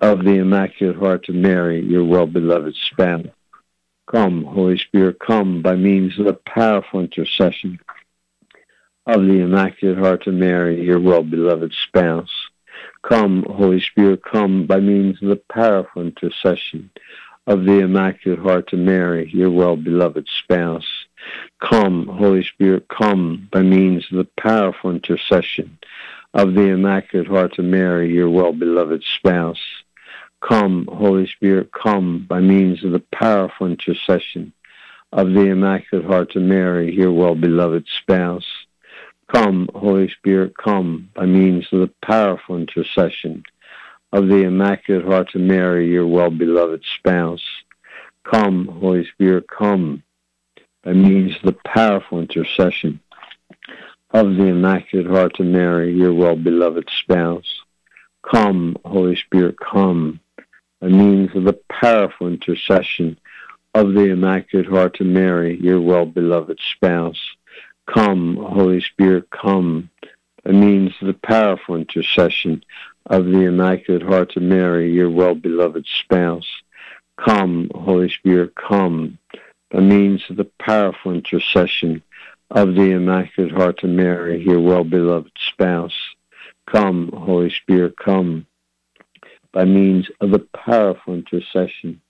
of 0.00 0.24
the 0.24 0.36
Immaculate 0.36 0.96
Heart 0.96 1.28
of 1.28 1.34
Mary, 1.34 1.80
your 1.82 2.04
well-beloved 2.04 2.74
spouse. 2.74 3.26
Come, 4.10 4.44
Holy 4.44 4.78
Spirit, 4.78 5.18
come 5.18 5.62
by 5.62 5.74
means 5.74 6.18
of 6.18 6.26
the 6.26 6.34
powerful 6.34 7.00
intercession 7.00 7.80
of 9.06 9.22
the 9.22 9.40
Immaculate 9.40 9.98
Heart 9.98 10.26
of 10.26 10.34
Mary, 10.34 10.82
your 10.82 11.00
well-beloved 11.00 11.72
spouse. 11.88 12.45
Come, 13.08 13.44
Holy 13.48 13.80
Spirit, 13.80 14.24
come 14.24 14.66
by 14.66 14.80
means 14.80 15.22
of 15.22 15.28
the 15.28 15.40
powerful 15.48 16.02
intercession 16.02 16.90
of 17.46 17.64
the 17.64 17.78
Immaculate 17.78 18.40
Heart 18.40 18.72
of 18.72 18.80
Mary, 18.80 19.30
your 19.32 19.50
well-beloved 19.50 20.26
spouse. 20.26 20.88
Come, 21.60 22.08
Holy 22.08 22.42
Spirit, 22.42 22.88
come 22.88 23.48
by 23.52 23.62
means 23.62 24.04
of 24.10 24.18
the 24.18 24.28
powerful 24.42 24.90
intercession 24.90 25.78
of 26.34 26.54
the 26.54 26.62
Immaculate 26.62 27.28
Heart 27.28 27.60
of 27.60 27.66
Mary, 27.66 28.12
your 28.12 28.28
well-beloved 28.28 29.04
spouse. 29.16 29.62
Come, 30.40 30.88
Holy 30.92 31.28
Spirit, 31.28 31.70
come 31.70 32.26
by 32.28 32.40
means 32.40 32.82
of 32.82 32.90
the 32.90 33.04
powerful 33.12 33.68
intercession 33.68 34.52
of 35.12 35.32
the 35.32 35.46
Immaculate 35.46 36.06
Heart 36.06 36.34
of 36.34 36.42
Mary, 36.42 36.92
your 36.92 37.12
well-beloved 37.12 37.86
spouse. 38.02 38.65
Come, 39.32 39.68
Holy 39.74 40.08
Spirit, 40.08 40.56
come 40.56 41.10
by 41.14 41.26
means 41.26 41.66
of 41.72 41.80
the 41.80 41.90
powerful 42.00 42.56
intercession 42.56 43.42
of 44.12 44.28
the 44.28 44.44
Immaculate 44.44 45.04
Heart 45.04 45.34
of 45.34 45.40
Mary, 45.40 45.90
your 45.90 46.06
well-beloved 46.06 46.84
spouse. 46.98 47.42
Come, 48.24 48.66
Holy 48.66 49.04
Spirit, 49.06 49.46
come 49.48 50.04
by 50.84 50.92
means 50.92 51.34
of 51.36 51.42
the 51.42 51.58
powerful 51.66 52.20
intercession 52.20 53.00
of 54.10 54.36
the 54.36 54.44
Immaculate 54.44 55.08
Heart 55.08 55.40
of 55.40 55.46
Mary, 55.46 55.92
your 55.92 56.14
well-beloved 56.14 56.88
spouse. 56.96 57.62
Come, 58.22 58.76
Holy 58.84 59.16
Spirit, 59.16 59.56
come 59.58 60.20
by 60.80 60.86
means 60.86 61.34
of 61.34 61.44
the 61.44 61.58
powerful 61.68 62.28
intercession 62.28 63.18
of 63.74 63.92
the 63.92 64.10
Immaculate 64.10 64.68
Heart 64.68 65.00
of 65.00 65.08
Mary, 65.08 65.60
your 65.60 65.80
well-beloved 65.80 66.60
spouse. 66.72 67.35
Come, 67.92 68.36
Holy 68.36 68.80
Spirit, 68.80 69.30
come. 69.30 69.90
It 70.44 70.54
means 70.54 70.92
the 71.00 71.14
powerful 71.14 71.76
intercession 71.76 72.64
of 73.06 73.26
the 73.26 73.42
Immaculate 73.42 74.02
Heart 74.02 74.36
of 74.36 74.42
Mary, 74.42 74.92
your 74.92 75.10
well-beloved 75.10 75.86
spouse. 75.86 76.46
Come, 77.16 77.70
Holy 77.74 78.10
Spirit, 78.10 78.54
come. 78.54 79.18
By 79.70 79.80
means 79.80 80.22
of 80.28 80.36
the 80.36 80.50
powerful 80.58 81.12
intercession 81.12 82.02
of 82.50 82.74
the 82.74 82.90
Immaculate 82.90 83.52
Heart 83.52 83.84
of 83.84 83.90
Mary, 83.90 84.42
your 84.42 84.60
well-beloved 84.60 85.32
spouse. 85.48 85.96
Come, 86.66 87.10
Holy 87.12 87.50
Spirit, 87.50 87.96
come. 87.96 88.46
By 89.52 89.64
means 89.64 90.10
of 90.20 90.30
the 90.30 90.40
powerful 90.40 91.14
intercession 91.14 92.00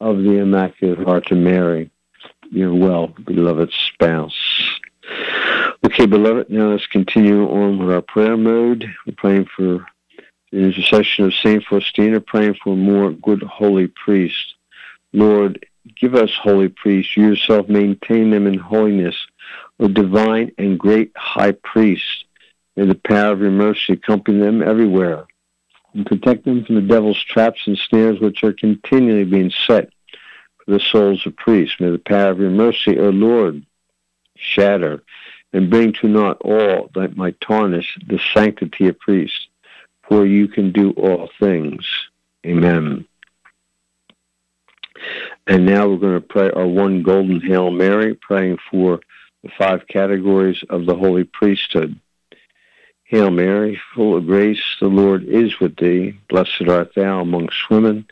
of 0.00 0.18
the 0.18 0.38
Immaculate 0.38 1.06
Heart 1.06 1.30
of 1.30 1.38
Mary, 1.38 1.90
your 2.50 2.74
well-beloved 2.74 3.72
spouse. 3.72 4.49
Okay, 5.82 6.04
beloved, 6.04 6.50
now 6.50 6.72
let's 6.72 6.86
continue 6.86 7.48
on 7.48 7.78
with 7.78 7.90
our 7.90 8.02
prayer 8.02 8.36
mode. 8.36 8.84
We're 9.06 9.14
praying 9.16 9.46
for 9.56 9.86
the 10.52 10.58
intercession 10.58 11.24
of 11.24 11.32
Saint 11.32 11.64
Faustina, 11.64 12.20
praying 12.20 12.56
for 12.62 12.76
more 12.76 13.12
good 13.12 13.42
holy 13.42 13.86
priests. 13.86 14.56
Lord, 15.14 15.64
give 15.98 16.14
us 16.14 16.30
holy 16.38 16.68
priests. 16.68 17.16
You 17.16 17.28
yourself 17.28 17.70
maintain 17.70 18.28
them 18.28 18.46
in 18.46 18.58
holiness, 18.58 19.16
O 19.78 19.88
divine 19.88 20.52
and 20.58 20.78
great 20.78 21.12
high 21.16 21.52
priest. 21.52 22.26
May 22.76 22.84
the 22.84 22.94
power 22.94 23.32
of 23.32 23.40
your 23.40 23.50
mercy 23.50 23.94
accompany 23.94 24.38
them 24.38 24.62
everywhere 24.62 25.26
and 25.94 26.04
protect 26.04 26.44
them 26.44 26.62
from 26.62 26.74
the 26.74 26.82
devil's 26.82 27.24
traps 27.24 27.66
and 27.66 27.78
snares 27.78 28.20
which 28.20 28.44
are 28.44 28.52
continually 28.52 29.24
being 29.24 29.50
set 29.66 29.88
for 30.58 30.72
the 30.72 30.80
souls 30.80 31.24
of 31.24 31.36
priests. 31.36 31.80
May 31.80 31.88
the 31.88 31.98
power 31.98 32.32
of 32.32 32.38
your 32.38 32.50
mercy, 32.50 32.98
O 32.98 33.08
Lord, 33.08 33.64
shatter 34.36 35.02
and 35.52 35.70
bring 35.70 35.92
to 35.94 36.08
naught 36.08 36.40
all 36.42 36.90
that 36.94 37.16
might 37.16 37.40
tarnish 37.40 37.98
the 38.06 38.20
sanctity 38.32 38.88
of 38.88 38.98
priests, 38.98 39.48
for 40.08 40.24
you 40.26 40.48
can 40.48 40.72
do 40.72 40.92
all 40.92 41.28
things. 41.38 41.86
Amen. 42.46 43.06
And 45.46 45.66
now 45.66 45.88
we're 45.88 45.96
going 45.96 46.14
to 46.14 46.20
pray 46.20 46.50
our 46.50 46.66
one 46.66 47.02
golden 47.02 47.40
Hail 47.40 47.70
Mary, 47.70 48.14
praying 48.14 48.58
for 48.70 49.00
the 49.42 49.50
five 49.58 49.86
categories 49.88 50.62
of 50.68 50.86
the 50.86 50.94
holy 50.94 51.24
priesthood. 51.24 51.98
Hail 53.04 53.30
Mary, 53.30 53.80
full 53.94 54.16
of 54.16 54.26
grace, 54.26 54.62
the 54.80 54.86
Lord 54.86 55.24
is 55.24 55.58
with 55.58 55.76
thee. 55.76 56.16
Blessed 56.28 56.68
art 56.68 56.94
thou 56.94 57.20
amongst 57.20 57.68
women, 57.68 58.06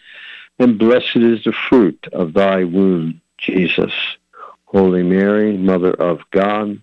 and 0.59 0.79
blessed 0.79 1.17
is 1.17 1.45
the 1.45 1.53
fruit 1.69 2.05
of 2.13 2.33
thy 2.33 2.65
womb, 2.65 3.21
Jesus. 3.37 3.93
Holy 4.65 5.03
Mary, 5.03 5.57
Mother 5.57 5.93
of 5.93 6.21
God, 6.33 6.83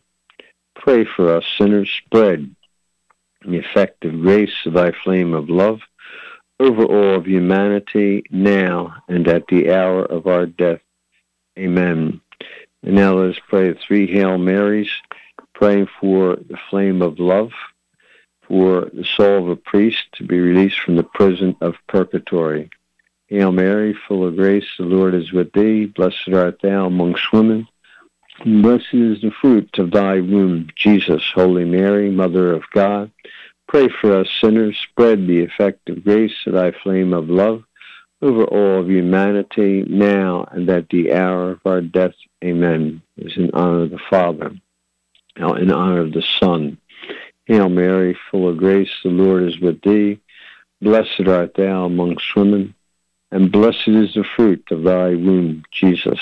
pray 0.86 1.04
for 1.04 1.36
us 1.36 1.44
sinners. 1.58 1.90
Spread 2.06 2.56
the 3.44 3.58
effect 3.58 4.06
of 4.06 4.22
grace 4.22 4.54
of 4.68 4.74
thy 4.74 4.92
flame 5.04 5.34
of 5.34 5.50
love 5.50 5.80
over 6.60 6.86
all 6.86 7.16
of 7.16 7.26
humanity 7.26 8.24
now 8.30 8.96
and 9.08 9.28
at 9.28 9.48
the 9.48 9.74
hour 9.74 10.06
of 10.06 10.28
our 10.28 10.46
death. 10.46 10.82
Amen. 11.58 12.22
And 12.84 12.96
now 12.96 13.16
let 13.16 13.32
us 13.32 13.42
pray 13.50 13.74
three 13.74 14.06
Hail 14.06 14.38
Marys, 14.38 14.92
praying 15.56 15.88
for 16.00 16.36
the 16.36 16.58
flame 16.70 17.02
of 17.02 17.18
love, 17.18 17.50
for 18.48 18.88
the 18.94 19.08
soul 19.18 19.40
of 19.40 19.50
a 19.50 19.56
priest 19.56 20.04
to 20.14 20.24
be 20.24 20.40
released 20.40 20.80
from 20.80 20.98
the 20.98 21.04
prison 21.04 21.58
of 21.62 21.74
purgatory. 21.88 22.70
Hail 23.26 23.52
Mary, 23.52 23.98
full 24.08 24.28
of 24.28 24.36
grace, 24.36 24.68
the 24.78 24.86
Lord 24.86 25.16
is 25.16 25.32
with 25.32 25.52
thee. 25.54 25.86
Blessed 25.86 26.30
art 26.32 26.60
thou 26.62 26.86
amongst 26.86 27.34
women. 27.34 27.68
Blessed 28.44 28.94
is 28.94 29.22
the 29.22 29.32
fruit 29.42 29.70
of 29.78 29.92
thy 29.92 30.20
womb, 30.20 30.68
Jesus. 30.76 31.24
Holy 31.34 31.64
Mary, 31.64 32.12
Mother 32.12 32.52
of 32.52 32.64
God, 32.74 33.10
pray 33.68 33.88
for 33.88 34.18
us 34.18 34.28
sinners. 34.42 34.78
Spread 34.78 35.26
the 35.26 35.44
effect 35.44 35.90
of 35.90 36.04
grace 36.04 36.36
thy 36.46 36.72
flame 36.72 37.14
of 37.14 37.30
love 37.30 37.64
over 38.22 38.44
all 38.46 38.82
of 38.82 38.90
humanity 38.90 39.84
now 39.88 40.48
and 40.52 40.70
at 40.70 40.90
the 40.90 41.14
hour 41.14 41.52
of 41.52 41.60
our 41.66 41.82
death. 41.82 42.14
Amen. 42.44 43.02
Is 43.18 43.38
in 43.38 43.52
honor 43.54 43.84
of 43.84 43.92
the 43.92 44.00
Father. 44.10 44.52
Now 45.38 45.54
in 45.54 45.72
honor 45.72 46.02
of 46.02 46.12
the 46.12 46.24
Son. 46.40 46.78
Hail 47.46 47.70
Mary, 47.70 48.18
full 48.32 48.50
of 48.50 48.58
grace, 48.58 48.92
the 49.04 49.10
Lord 49.10 49.44
is 49.44 49.60
with 49.60 49.82
thee. 49.82 50.20
Blessed 50.82 51.28
art 51.28 51.54
thou 51.56 51.86
amongst 51.86 52.36
women, 52.36 52.74
and 53.32 53.52
blessed 53.52 53.88
is 53.88 54.14
the 54.14 54.26
fruit 54.36 54.64
of 54.72 54.84
thy 54.84 55.10
womb, 55.10 55.64
Jesus. 55.72 56.20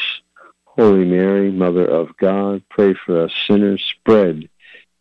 Holy 0.76 1.06
Mary, 1.06 1.52
Mother 1.52 1.86
of 1.86 2.18
God, 2.18 2.64
pray 2.70 2.96
for 2.96 3.26
us 3.26 3.32
sinners. 3.48 3.84
Spread 3.84 4.50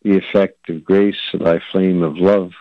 the 0.03 0.19
effect 0.19 0.69
of 0.69 0.85
grace 0.85 1.17
thy 1.33 1.61
flame 1.71 2.03
of 2.03 2.19
love 2.19 2.53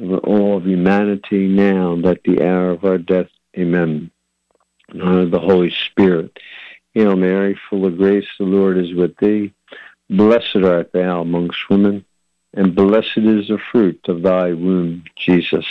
over 0.00 0.18
all 0.18 0.58
of 0.58 0.64
humanity 0.64 1.48
now 1.48 1.94
and 1.94 2.06
at 2.06 2.22
the 2.22 2.40
hour 2.46 2.70
of 2.70 2.84
our 2.84 2.98
death. 2.98 3.28
Amen. 3.56 4.12
In 4.92 5.00
honor 5.00 5.22
of 5.22 5.32
the 5.32 5.40
Holy 5.40 5.74
Spirit. 5.90 6.38
Hail 6.94 7.16
Mary, 7.16 7.58
full 7.68 7.84
of 7.84 7.98
grace, 7.98 8.28
the 8.38 8.44
Lord 8.44 8.78
is 8.78 8.94
with 8.94 9.16
thee. 9.16 9.52
Blessed 10.08 10.56
art 10.64 10.92
thou 10.92 11.22
amongst 11.22 11.68
women, 11.68 12.04
and 12.54 12.76
blessed 12.76 13.18
is 13.18 13.48
the 13.48 13.58
fruit 13.72 14.00
of 14.08 14.22
thy 14.22 14.52
womb, 14.52 15.04
Jesus. 15.16 15.66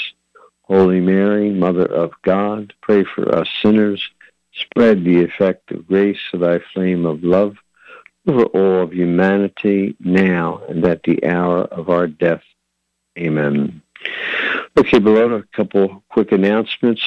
Holy 0.63 1.00
Mary, 1.00 1.52
Mother 1.52 1.86
of 1.86 2.12
God, 2.24 2.74
pray 2.82 3.06
for 3.06 3.34
us 3.34 3.48
sinners. 3.62 4.10
Spread 4.60 5.04
the 5.04 5.24
effect 5.24 5.72
of 5.72 5.88
grace 5.88 6.20
to 6.32 6.38
thy 6.38 6.60
flame 6.74 7.06
of 7.06 7.24
love 7.24 7.58
over 8.28 8.43
all 8.46 8.82
of 8.84 8.93
humanity 8.93 9.96
now 10.00 10.62
and 10.67 10.84
at 10.86 11.04
the 11.04 11.24
hour 11.26 11.63
of 11.65 11.89
our 11.89 12.08
death. 12.08 12.43
Amen. 13.17 13.82
Okay, 14.78 15.00
below 15.00 15.34
a 15.34 15.43
couple 15.56 16.04
quick 16.10 16.32
announcements. 16.32 17.02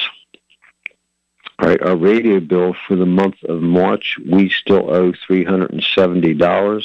All 1.59 1.69
right, 1.69 1.81
our 1.83 1.95
radio 1.95 2.39
bill 2.39 2.75
for 2.87 2.95
the 2.95 3.05
month 3.05 3.35
of 3.47 3.61
March, 3.61 4.17
we 4.25 4.49
still 4.49 4.89
owe 4.91 5.11
$370, 5.11 6.83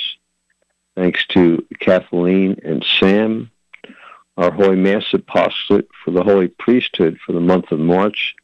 thanks 0.95 1.27
to 1.29 1.67
Kathleen 1.81 2.61
and 2.63 2.85
Sam. 2.85 3.51
Our 4.37 4.51
Holy 4.51 4.77
Mass 4.77 5.15
Apostolate 5.15 5.89
for 6.05 6.11
the 6.11 6.23
Holy 6.23 6.49
Priesthood 6.49 7.19
for 7.25 7.33
the 7.33 7.41
month 7.41 7.73
of 7.73 7.79
March, 7.79 8.35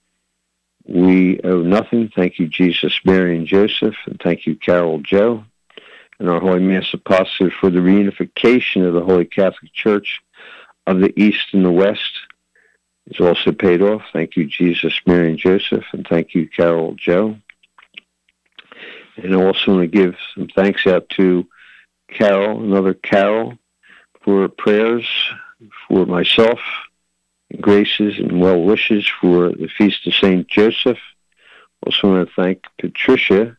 we 0.87 1.41
owe 1.43 1.63
nothing. 1.63 2.11
Thank 2.15 2.39
you, 2.39 2.49
Jesus, 2.49 2.99
Mary, 3.05 3.37
and 3.37 3.47
Joseph, 3.47 3.95
and 4.07 4.21
thank 4.23 4.47
you, 4.47 4.57
Carol 4.57 4.99
Joe. 4.99 5.45
And 6.19 6.29
our 6.29 6.41
Holy 6.41 6.61
Mass 6.61 6.93
Apostolate 6.93 7.53
for 7.55 7.71
the 7.71 7.81
reunification 7.81 8.87
of 8.87 8.95
the 8.95 9.05
Holy 9.05 9.25
Catholic 9.25 9.73
Church 9.73 10.21
of 10.87 11.01
the 11.01 11.13
East 11.21 11.47
and 11.53 11.65
the 11.65 11.73
West 11.73 12.21
is 13.07 13.21
also 13.21 13.53
paid 13.53 13.83
off. 13.83 14.03
Thank 14.13 14.37
you, 14.37 14.47
Jesus, 14.47 14.95
Mary, 15.07 15.31
and 15.31 15.39
Joseph, 15.39 15.85
and 15.93 16.07
thank 16.07 16.35
you, 16.35 16.49
Carol 16.49 16.95
Joe. 16.97 17.37
And 19.17 19.35
I 19.35 19.43
also 19.43 19.73
want 19.73 19.83
to 19.83 19.99
give 19.99 20.17
some 20.35 20.49
thanks 20.49 20.87
out 20.87 21.09
to 21.11 21.47
Carol, 22.09 22.63
another 22.63 22.95
Carol, 22.95 23.59
for 24.23 24.49
prayers 24.49 25.07
for 25.89 26.07
myself, 26.07 26.61
graces 27.61 28.19
and 28.19 28.41
well 28.41 28.61
wishes 28.63 29.09
for 29.21 29.51
the 29.51 29.69
Feast 29.79 30.07
of 30.07 30.15
St. 30.15 30.47
Joseph. 30.49 30.99
Also 31.85 32.09
want 32.09 32.29
to 32.29 32.35
thank 32.35 32.65
Patricia 32.79 33.57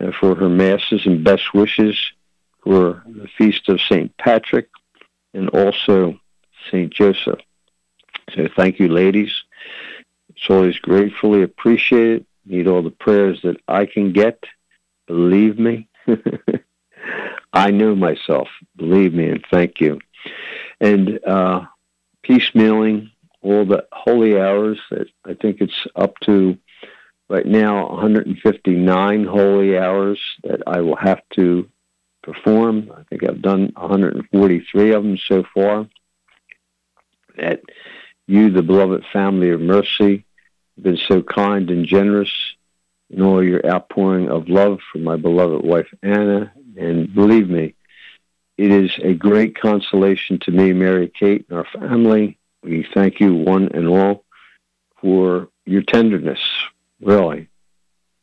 uh, 0.00 0.12
for 0.12 0.34
her 0.34 0.48
masses 0.48 1.06
and 1.06 1.24
best 1.24 1.54
wishes 1.54 1.98
for 2.62 3.02
the 3.06 3.28
Feast 3.38 3.68
of 3.68 3.80
St. 3.80 4.14
Patrick 4.18 4.68
and 5.32 5.48
also 5.50 6.20
St. 6.68 6.92
Joseph. 6.92 7.40
So 8.34 8.48
thank 8.54 8.78
you, 8.78 8.88
ladies. 8.88 9.32
It's 10.28 10.48
always 10.48 10.78
gratefully 10.78 11.42
appreciated. 11.42 12.26
Need 12.44 12.66
all 12.66 12.82
the 12.82 12.90
prayers 12.90 13.40
that 13.42 13.56
I 13.68 13.86
can 13.86 14.12
get. 14.12 14.44
Believe 15.06 15.58
me. 15.58 15.88
I 17.52 17.70
know 17.70 17.94
myself. 17.94 18.48
Believe 18.76 19.12
me, 19.12 19.28
and 19.28 19.44
thank 19.50 19.80
you. 19.80 19.98
And 20.80 21.18
uh, 21.26 21.66
piecemealing 22.30 23.10
all 23.42 23.64
the 23.64 23.86
holy 23.92 24.38
hours 24.38 24.78
that 24.90 25.08
I 25.24 25.34
think 25.34 25.60
it's 25.60 25.86
up 25.96 26.14
to 26.20 26.56
right 27.28 27.46
now 27.46 27.88
159 27.88 29.24
holy 29.24 29.76
hours 29.76 30.20
that 30.44 30.62
I 30.66 30.80
will 30.80 30.96
have 30.96 31.22
to 31.34 31.68
perform. 32.22 32.92
I 32.96 33.02
think 33.04 33.24
I've 33.24 33.42
done 33.42 33.72
143 33.74 34.92
of 34.92 35.02
them 35.02 35.18
so 35.26 35.42
far. 35.54 35.88
That 37.36 37.62
you, 38.26 38.50
the 38.50 38.62
beloved 38.62 39.04
family 39.12 39.50
of 39.50 39.60
mercy, 39.60 40.24
have 40.76 40.84
been 40.84 40.98
so 41.08 41.22
kind 41.22 41.68
and 41.70 41.86
generous 41.86 42.30
in 43.08 43.22
all 43.22 43.42
your 43.42 43.66
outpouring 43.66 44.28
of 44.28 44.48
love 44.48 44.78
for 44.92 44.98
my 44.98 45.16
beloved 45.16 45.64
wife 45.64 45.88
Anna. 46.02 46.52
And 46.76 47.12
believe 47.12 47.48
me, 47.48 47.74
it 48.60 48.70
is 48.70 48.90
a 49.02 49.14
great 49.14 49.58
consolation 49.58 50.38
to 50.40 50.50
me, 50.50 50.74
Mary 50.74 51.08
Kate, 51.08 51.46
and 51.48 51.56
our 51.56 51.64
family. 51.64 52.36
We 52.62 52.86
thank 52.92 53.18
you, 53.18 53.34
one 53.34 53.70
and 53.72 53.88
all, 53.88 54.22
for 55.00 55.48
your 55.64 55.80
tenderness, 55.80 56.40
really. 57.00 57.48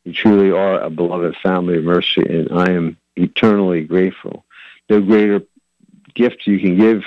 You 0.04 0.14
truly 0.14 0.52
are 0.52 0.80
a 0.80 0.92
beloved 0.92 1.38
family 1.38 1.80
of 1.80 1.86
mercy, 1.86 2.22
and 2.22 2.52
I 2.52 2.70
am 2.70 2.98
eternally 3.16 3.82
grateful. 3.86 4.46
No 4.92 5.02
greater 5.02 5.42
gift 6.14 6.46
you 6.46 6.60
can 6.60 6.78
give 6.78 7.04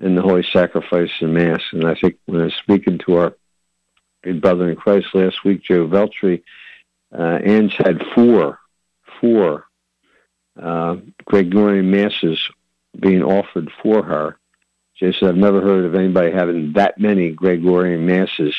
in 0.00 0.14
the 0.14 0.22
holy 0.22 0.42
sacrifice 0.42 1.10
and 1.20 1.34
Mass. 1.34 1.60
And 1.72 1.84
I 1.84 1.94
think 1.94 2.16
when 2.24 2.40
I 2.40 2.44
was 2.44 2.54
speaking 2.54 2.96
to 3.00 3.16
our 3.16 3.36
good 4.24 4.40
brother 4.40 4.70
in 4.70 4.76
Christ 4.76 5.08
last 5.12 5.44
week, 5.44 5.62
Joe 5.62 5.86
Veltri, 5.86 6.42
uh, 7.12 7.38
Ann's 7.44 7.74
had 7.74 8.02
four, 8.14 8.60
four 9.20 9.66
uh, 10.58 10.96
Gregorian 11.24 11.90
masses 11.90 12.40
being 12.98 13.22
offered 13.22 13.70
for 13.82 14.02
her. 14.02 14.36
She 14.94 15.12
said, 15.12 15.30
I've 15.30 15.36
never 15.36 15.60
heard 15.60 15.84
of 15.84 15.94
anybody 15.94 16.30
having 16.30 16.72
that 16.74 16.98
many 16.98 17.30
Gregorian 17.30 18.04
masses 18.06 18.54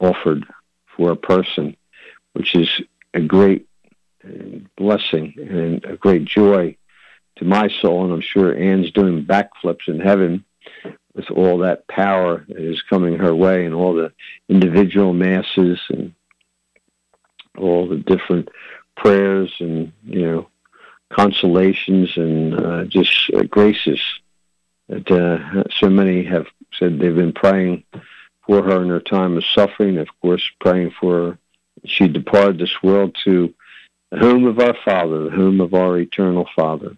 offered 0.00 0.44
for 0.96 1.10
a 1.10 1.16
person, 1.16 1.76
which 2.32 2.54
is 2.54 2.68
a 3.12 3.20
great 3.20 3.68
uh, 4.24 4.58
blessing 4.76 5.34
and 5.36 5.84
a 5.84 5.96
great 5.96 6.24
joy 6.24 6.76
to 7.36 7.44
my 7.44 7.68
soul. 7.80 8.04
And 8.04 8.12
I'm 8.12 8.22
sure 8.22 8.56
Anne's 8.56 8.92
doing 8.92 9.24
backflips 9.24 9.88
in 9.88 10.00
heaven 10.00 10.44
with 11.14 11.30
all 11.30 11.58
that 11.58 11.86
power 11.88 12.44
that 12.48 12.58
is 12.58 12.82
coming 12.82 13.18
her 13.18 13.34
way 13.34 13.64
and 13.64 13.74
all 13.74 13.94
the 13.94 14.12
individual 14.48 15.12
masses 15.12 15.80
and 15.88 16.14
all 17.58 17.88
the 17.88 17.96
different 17.96 18.48
prayers 18.96 19.52
and, 19.60 19.92
you 20.04 20.22
know, 20.22 20.48
consolations 21.10 22.16
and 22.16 22.54
uh, 22.54 22.84
just 22.84 23.30
uh, 23.34 23.42
graces 23.42 24.00
that 24.88 25.10
uh, 25.10 25.64
so 25.78 25.88
many 25.88 26.24
have 26.24 26.46
said 26.78 26.98
they've 26.98 27.14
been 27.14 27.32
praying 27.32 27.84
for 28.46 28.62
her 28.62 28.82
in 28.82 28.88
her 28.88 29.00
time 29.00 29.36
of 29.36 29.44
suffering. 29.44 29.98
Of 29.98 30.08
course, 30.20 30.48
praying 30.60 30.92
for 30.98 31.18
her. 31.18 31.38
She 31.84 32.08
departed 32.08 32.58
this 32.58 32.82
world 32.82 33.16
to 33.24 33.54
the 34.10 34.18
home 34.18 34.46
of 34.46 34.58
our 34.58 34.76
Father, 34.84 35.24
the 35.24 35.30
home 35.30 35.60
of 35.60 35.74
our 35.74 35.98
eternal 35.98 36.48
Father. 36.54 36.96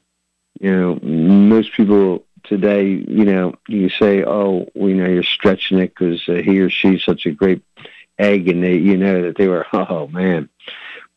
You 0.60 0.76
know, 0.76 0.98
most 1.02 1.72
people 1.72 2.24
today, 2.44 2.86
you 2.86 3.24
know, 3.24 3.54
you 3.68 3.88
say, 3.88 4.24
"Oh, 4.24 4.68
we 4.74 4.92
know 4.92 5.08
you're 5.08 5.22
stretching 5.22 5.78
it 5.78 5.94
because 5.94 6.22
uh, 6.28 6.34
he 6.34 6.60
or 6.60 6.70
she's 6.70 7.04
such 7.04 7.26
a 7.26 7.30
great 7.30 7.62
egg," 8.18 8.48
and 8.48 8.62
they, 8.62 8.76
you 8.76 8.96
know, 8.96 9.22
that 9.22 9.36
they 9.36 9.48
were, 9.48 9.66
"Oh 9.72 10.08
man." 10.08 10.48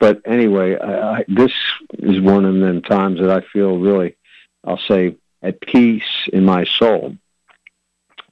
But 0.01 0.23
anyway, 0.25 0.79
I, 0.79 1.17
I, 1.17 1.25
this 1.27 1.53
is 1.99 2.19
one 2.19 2.43
of 2.43 2.55
them 2.55 2.81
times 2.81 3.19
that 3.19 3.29
I 3.29 3.41
feel 3.53 3.77
really, 3.77 4.17
I'll 4.65 4.79
say, 4.79 5.15
at 5.43 5.61
peace 5.61 6.27
in 6.33 6.43
my 6.43 6.65
soul. 6.65 7.15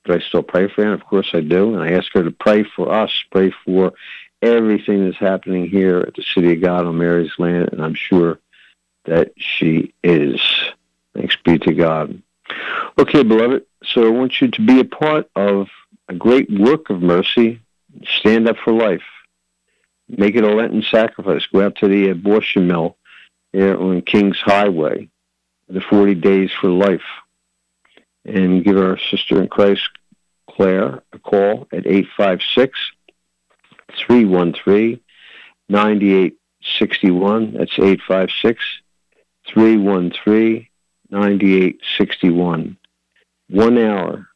Do 0.04 0.14
I 0.16 0.20
still 0.20 0.42
pray 0.42 0.68
for 0.68 0.84
her? 0.84 0.94
Of 0.94 1.06
course 1.06 1.30
I 1.32 1.42
do. 1.42 1.76
And 1.76 1.84
I 1.84 1.92
ask 1.92 2.12
her 2.14 2.24
to 2.24 2.32
pray 2.32 2.64
for 2.64 2.92
us, 2.92 3.12
pray 3.32 3.54
for 3.64 3.94
everything 4.42 5.06
that's 5.06 5.20
happening 5.20 5.70
here 5.70 6.00
at 6.00 6.16
the 6.16 6.24
City 6.24 6.54
of 6.54 6.62
God 6.62 6.88
on 6.88 6.98
Mary's 6.98 7.38
land. 7.38 7.70
And 7.72 7.84
I'm 7.84 7.94
sure 7.94 8.40
that 9.06 9.34
she 9.38 9.94
is. 10.04 10.42
Thanks 11.14 11.38
be 11.46 11.60
to 11.60 11.74
God. 11.76 12.20
Okay, 12.98 13.22
beloved. 13.22 13.64
So 13.84 14.08
I 14.08 14.10
want 14.10 14.42
you 14.42 14.48
to 14.48 14.66
be 14.66 14.80
a 14.80 14.86
part 14.86 15.30
of 15.36 15.68
a 16.08 16.16
great 16.16 16.50
work 16.50 16.90
of 16.90 17.04
mercy. 17.04 17.62
Stand 18.06 18.50
up 18.50 18.58
for 18.58 18.74
life 18.74 19.04
make 20.10 20.36
it 20.36 20.44
a 20.44 20.54
Lenten 20.54 20.82
sacrifice. 20.82 21.46
Go 21.48 21.66
out 21.66 21.76
to 21.78 21.88
the 21.88 22.10
abortion 22.10 22.68
mill 22.68 22.98
here 23.54 23.78
on 23.80 24.02
Kings 24.02 24.40
Highway, 24.40 25.10
the 25.68 25.82
40 25.82 26.16
Days 26.16 26.52
for 26.60 26.70
Life, 26.70 27.02
and 28.26 28.64
give 28.64 28.78
our 28.78 28.98
sister 28.98 29.42
in 29.42 29.48
Christ, 29.48 29.88
Claire, 30.50 31.04
a 31.14 31.20
call 31.20 31.68
at 31.72 31.86
856 31.86 32.78
313 33.98 35.00
9861. 35.70 37.54
That's 37.54 37.74
856 37.74 38.64
313 39.48 40.68
9861. 41.10 42.78
One 43.50 43.78
hour, 43.80 44.28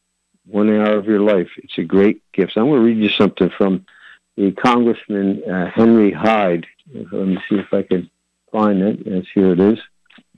one 0.46 0.70
hour 0.70 0.98
of 0.98 1.06
your 1.06 1.20
life. 1.20 1.50
It's 1.58 1.78
a 1.78 1.84
great 1.84 2.22
gift. 2.32 2.54
I'm 2.56 2.66
going 2.66 2.82
to 2.82 2.86
read 2.86 2.98
you 2.98 3.10
something 3.10 3.50
from 3.50 3.86
the 4.36 4.52
Congressman 4.52 5.44
uh, 5.44 5.70
Henry 5.70 6.12
Hyde. 6.12 6.66
Let 6.94 7.28
me 7.28 7.38
see 7.50 7.56
if 7.56 7.74
I 7.74 7.84
can 7.84 8.10
find 8.52 8.82
it. 8.82 9.00
Yes, 9.06 9.26
here 9.34 9.52
it 9.54 9.60
is. 9.60 9.80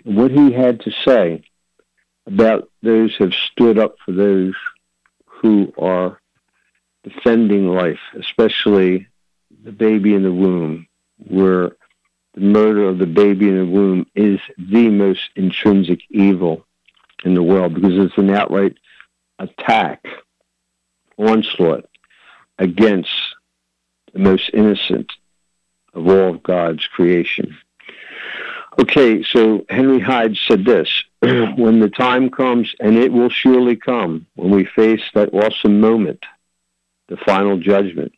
What 0.04 0.32
he 0.32 0.52
had 0.52 0.82
to 0.82 0.92
say 1.04 1.44
about 2.28 2.70
those 2.82 3.16
who 3.16 3.26
have 3.26 3.34
stood 3.34 3.78
up 3.78 3.96
for 4.04 4.12
those 4.12 4.54
who 5.26 5.74
are 5.78 6.20
defending 7.04 7.68
life, 7.68 8.00
especially 8.20 9.08
the 9.64 9.72
baby 9.72 10.14
in 10.14 10.24
the 10.24 10.32
womb, 10.32 10.88
where 11.18 11.76
the 12.34 12.42
murder 12.42 12.88
of 12.90 12.98
the 12.98 13.06
baby 13.06 13.48
in 13.48 13.58
the 13.58 13.66
womb 13.66 14.06
is 14.16 14.40
the 14.58 14.90
most 14.90 15.22
intrinsic 15.36 16.00
evil 16.10 16.66
in 17.24 17.34
the 17.34 17.44
world 17.44 17.74
because 17.74 17.98
it's 17.98 18.18
an 18.18 18.30
outright 18.30 18.76
attack, 19.40 20.06
onslaught 21.18 21.86
against 22.60 23.10
the 24.16 24.22
most 24.22 24.50
innocent 24.54 25.12
of 25.94 26.08
all 26.08 26.30
of 26.36 26.42
God's 26.42 26.88
creation. 26.88 27.56
Okay, 28.80 29.24
so 29.24 29.66
Henry 29.70 30.00
Hyde 30.00 30.38
said 30.38 30.66
this 30.66 31.04
when 31.22 31.80
the 31.80 31.90
time 31.90 32.30
comes, 32.30 32.74
and 32.80 32.98
it 32.98 33.12
will 33.12 33.30
surely 33.30 33.76
come, 33.76 34.26
when 34.36 34.52
we 34.52 34.66
face 34.66 35.02
that 35.14 35.34
awesome 35.34 35.82
moment, 35.82 36.24
the 37.10 37.18
final 37.18 37.58
judgment. 37.58 38.14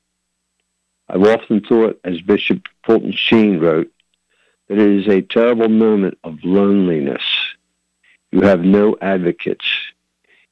I've 1.10 1.24
often 1.24 1.62
thought, 1.62 2.00
as 2.04 2.22
Bishop 2.22 2.62
Fulton 2.86 3.14
Sheen 3.14 3.60
wrote, 3.60 3.92
that 4.68 4.78
it 4.78 5.00
is 5.00 5.08
a 5.08 5.22
terrible 5.22 5.70
moment 5.70 6.18
of 6.24 6.38
loneliness. 6.44 7.24
You 8.32 8.42
have 8.42 8.62
no 8.62 8.98
advocates. 9.02 9.66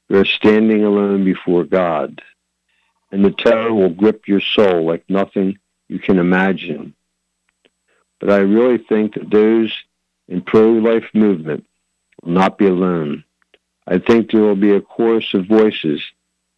You 0.10 0.20
are 0.20 0.26
standing 0.26 0.84
alone 0.84 1.24
before 1.24 1.66
God, 1.66 2.22
and 3.16 3.24
the 3.24 3.32
terror 3.32 3.74
will 3.74 3.92
grip 3.92 4.28
your 4.28 4.42
soul 4.42 4.86
like 4.86 5.06
nothing 5.08 5.58
you 5.88 6.00
can 6.00 6.20
imagine. 6.20 6.94
But 8.20 8.30
I 8.30 8.40
really 8.40 8.78
think 8.78 9.14
that 9.14 9.32
those 9.32 9.74
in 10.28 10.42
pro-life 10.42 11.06
movement 11.14 11.66
will 12.22 12.34
not 12.34 12.58
be 12.58 12.68
alone. 12.68 13.24
I 13.88 14.00
think 14.00 14.32
there 14.32 14.42
will 14.42 14.58
be 14.58 14.72
a 14.76 14.82
chorus 14.82 15.34
of 15.34 15.48
voices 15.48 16.04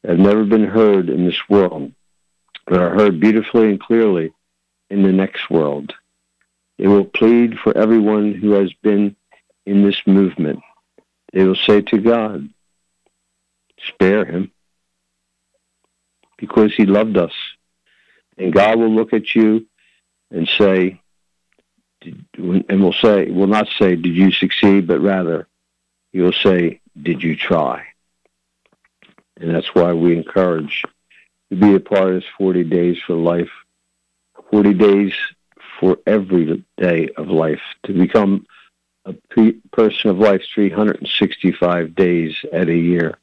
that 0.01 0.13
have 0.13 0.19
never 0.19 0.45
been 0.45 0.63
heard 0.63 1.09
in 1.09 1.27
this 1.27 1.39
world, 1.47 1.91
but 2.65 2.81
are 2.81 2.95
heard 2.95 3.19
beautifully 3.19 3.69
and 3.69 3.79
clearly 3.79 4.33
in 4.89 5.03
the 5.03 5.11
next 5.11 5.51
world. 5.51 5.93
They 6.79 6.87
will 6.87 7.05
plead 7.05 7.59
for 7.59 7.77
everyone 7.77 8.33
who 8.33 8.53
has 8.53 8.73
been 8.81 9.15
in 9.67 9.83
this 9.83 10.01
movement. 10.07 10.61
They 11.33 11.43
will 11.43 11.53
say 11.67 11.81
to 11.81 11.99
God, 11.99 12.49
spare 13.89 14.25
him, 14.25 14.51
because 16.37 16.73
he 16.75 16.85
loved 16.85 17.17
us. 17.17 17.33
And 18.37 18.53
God 18.53 18.77
will 18.77 18.93
look 18.93 19.13
at 19.13 19.35
you 19.35 19.67
and 20.31 20.47
say, 20.47 21.01
and 22.01 22.83
will 22.83 22.93
say, 22.93 23.29
will 23.29 23.47
not 23.47 23.67
say, 23.79 23.95
did 23.95 24.15
you 24.15 24.31
succeed, 24.31 24.87
but 24.87 24.99
rather, 24.99 25.47
he 26.11 26.21
will 26.21 26.33
say, 26.33 26.81
did 27.01 27.23
you 27.23 27.35
try? 27.35 27.83
And 29.39 29.53
that's 29.53 29.73
why 29.73 29.93
we 29.93 30.15
encourage 30.15 30.83
to 31.49 31.55
be 31.55 31.75
a 31.75 31.79
part 31.79 32.09
of 32.09 32.13
this 32.15 32.29
40 32.37 32.63
days 32.65 32.97
for 33.05 33.15
life, 33.15 33.49
40 34.51 34.73
days 34.73 35.13
for 35.79 35.97
every 36.05 36.63
day 36.77 37.09
of 37.17 37.29
life, 37.29 37.61
to 37.83 37.93
become 37.93 38.45
a 39.05 39.13
person 39.71 40.09
of 40.09 40.17
life 40.17 40.41
365 40.53 41.95
days 41.95 42.35
at 42.51 42.67
a 42.67 42.75
year. 42.75 43.17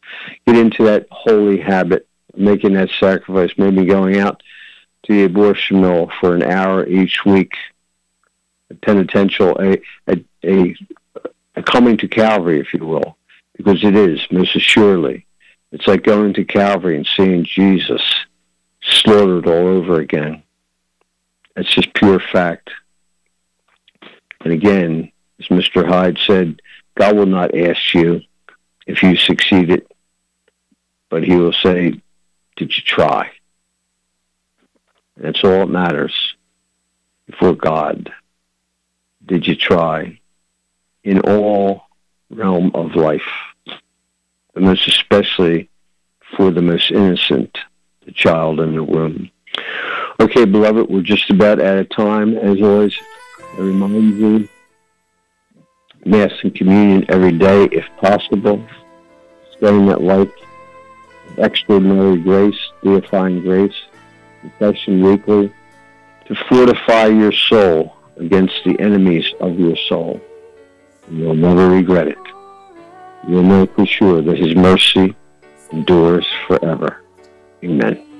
Get 0.46 0.56
into 0.56 0.84
that 0.84 1.06
holy 1.10 1.58
habit, 1.58 2.08
making 2.36 2.74
that 2.74 2.90
sacrifice, 2.98 3.50
maybe 3.56 3.84
going 3.84 4.18
out 4.18 4.42
to 5.04 5.12
the 5.12 5.24
abortion 5.24 5.80
mill 5.80 6.10
for 6.20 6.34
an 6.34 6.42
hour 6.42 6.86
each 6.86 7.24
week 7.24 7.52
a 8.70 8.74
penitential, 8.74 9.56
a, 9.60 9.80
a, 10.08 10.24
a, 10.44 10.76
a 11.56 11.62
coming 11.62 11.96
to 11.98 12.08
Calvary, 12.08 12.60
if 12.60 12.72
you 12.72 12.84
will, 12.84 13.16
because 13.56 13.84
it 13.84 13.94
is, 13.94 14.20
most 14.30 14.56
assuredly. 14.56 15.26
It's 15.72 15.86
like 15.86 16.04
going 16.04 16.34
to 16.34 16.44
Calvary 16.44 16.96
and 16.96 17.06
seeing 17.16 17.44
Jesus 17.44 18.02
slaughtered 18.82 19.46
all 19.46 19.66
over 19.66 20.00
again. 20.00 20.42
It's 21.56 21.72
just 21.72 21.94
pure 21.94 22.20
fact. 22.20 22.70
And 24.40 24.52
again, 24.52 25.10
as 25.40 25.46
Mr. 25.46 25.86
Hyde 25.86 26.18
said, 26.18 26.60
God 26.96 27.16
will 27.16 27.26
not 27.26 27.56
ask 27.56 27.94
you 27.94 28.20
if 28.86 29.02
you 29.02 29.16
succeeded, 29.16 29.86
but 31.08 31.24
he 31.24 31.34
will 31.36 31.52
say, 31.52 32.00
did 32.56 32.76
you 32.76 32.82
try? 32.82 33.30
That's 35.16 35.42
all 35.44 35.60
that 35.60 35.70
matters 35.70 36.34
before 37.26 37.54
God 37.54 38.12
did 39.26 39.46
you 39.46 39.54
try 39.54 40.18
in 41.02 41.20
all 41.20 41.82
realm 42.30 42.70
of 42.74 42.94
life, 42.94 43.22
but 44.52 44.62
most 44.62 44.86
especially 44.88 45.68
for 46.36 46.50
the 46.50 46.62
most 46.62 46.90
innocent, 46.90 47.56
the 48.04 48.12
child 48.12 48.60
in 48.60 48.74
the 48.74 48.82
womb. 48.82 49.30
Okay, 50.20 50.44
beloved, 50.44 50.88
we're 50.88 51.02
just 51.02 51.30
about 51.30 51.60
out 51.60 51.78
of 51.78 51.88
time. 51.90 52.36
As 52.36 52.60
always, 52.60 52.94
I 53.56 53.60
remind 53.60 54.18
you, 54.18 54.48
Mass 56.06 56.32
and 56.42 56.54
communion 56.54 57.06
every 57.08 57.32
day 57.32 57.64
if 57.64 57.86
possible. 57.98 58.62
Studying 59.52 59.86
that 59.86 60.02
of 60.02 60.43
extraordinary 61.38 62.18
grace, 62.20 62.58
deifying 62.82 63.40
grace, 63.40 63.74
confession 64.40 65.02
weekly, 65.02 65.52
to 66.26 66.34
fortify 66.48 67.06
your 67.06 67.32
soul 67.32 67.96
against 68.16 68.54
the 68.64 68.78
enemies 68.80 69.26
of 69.40 69.58
your 69.58 69.76
soul. 69.88 70.20
You'll 71.10 71.34
never 71.34 71.68
regret 71.68 72.08
it. 72.08 72.18
You'll 73.28 73.42
know 73.42 73.66
for 73.66 73.86
sure 73.86 74.22
that 74.22 74.38
his 74.38 74.54
mercy 74.54 75.14
endures 75.72 76.26
forever. 76.46 77.02
Amen. 77.62 78.13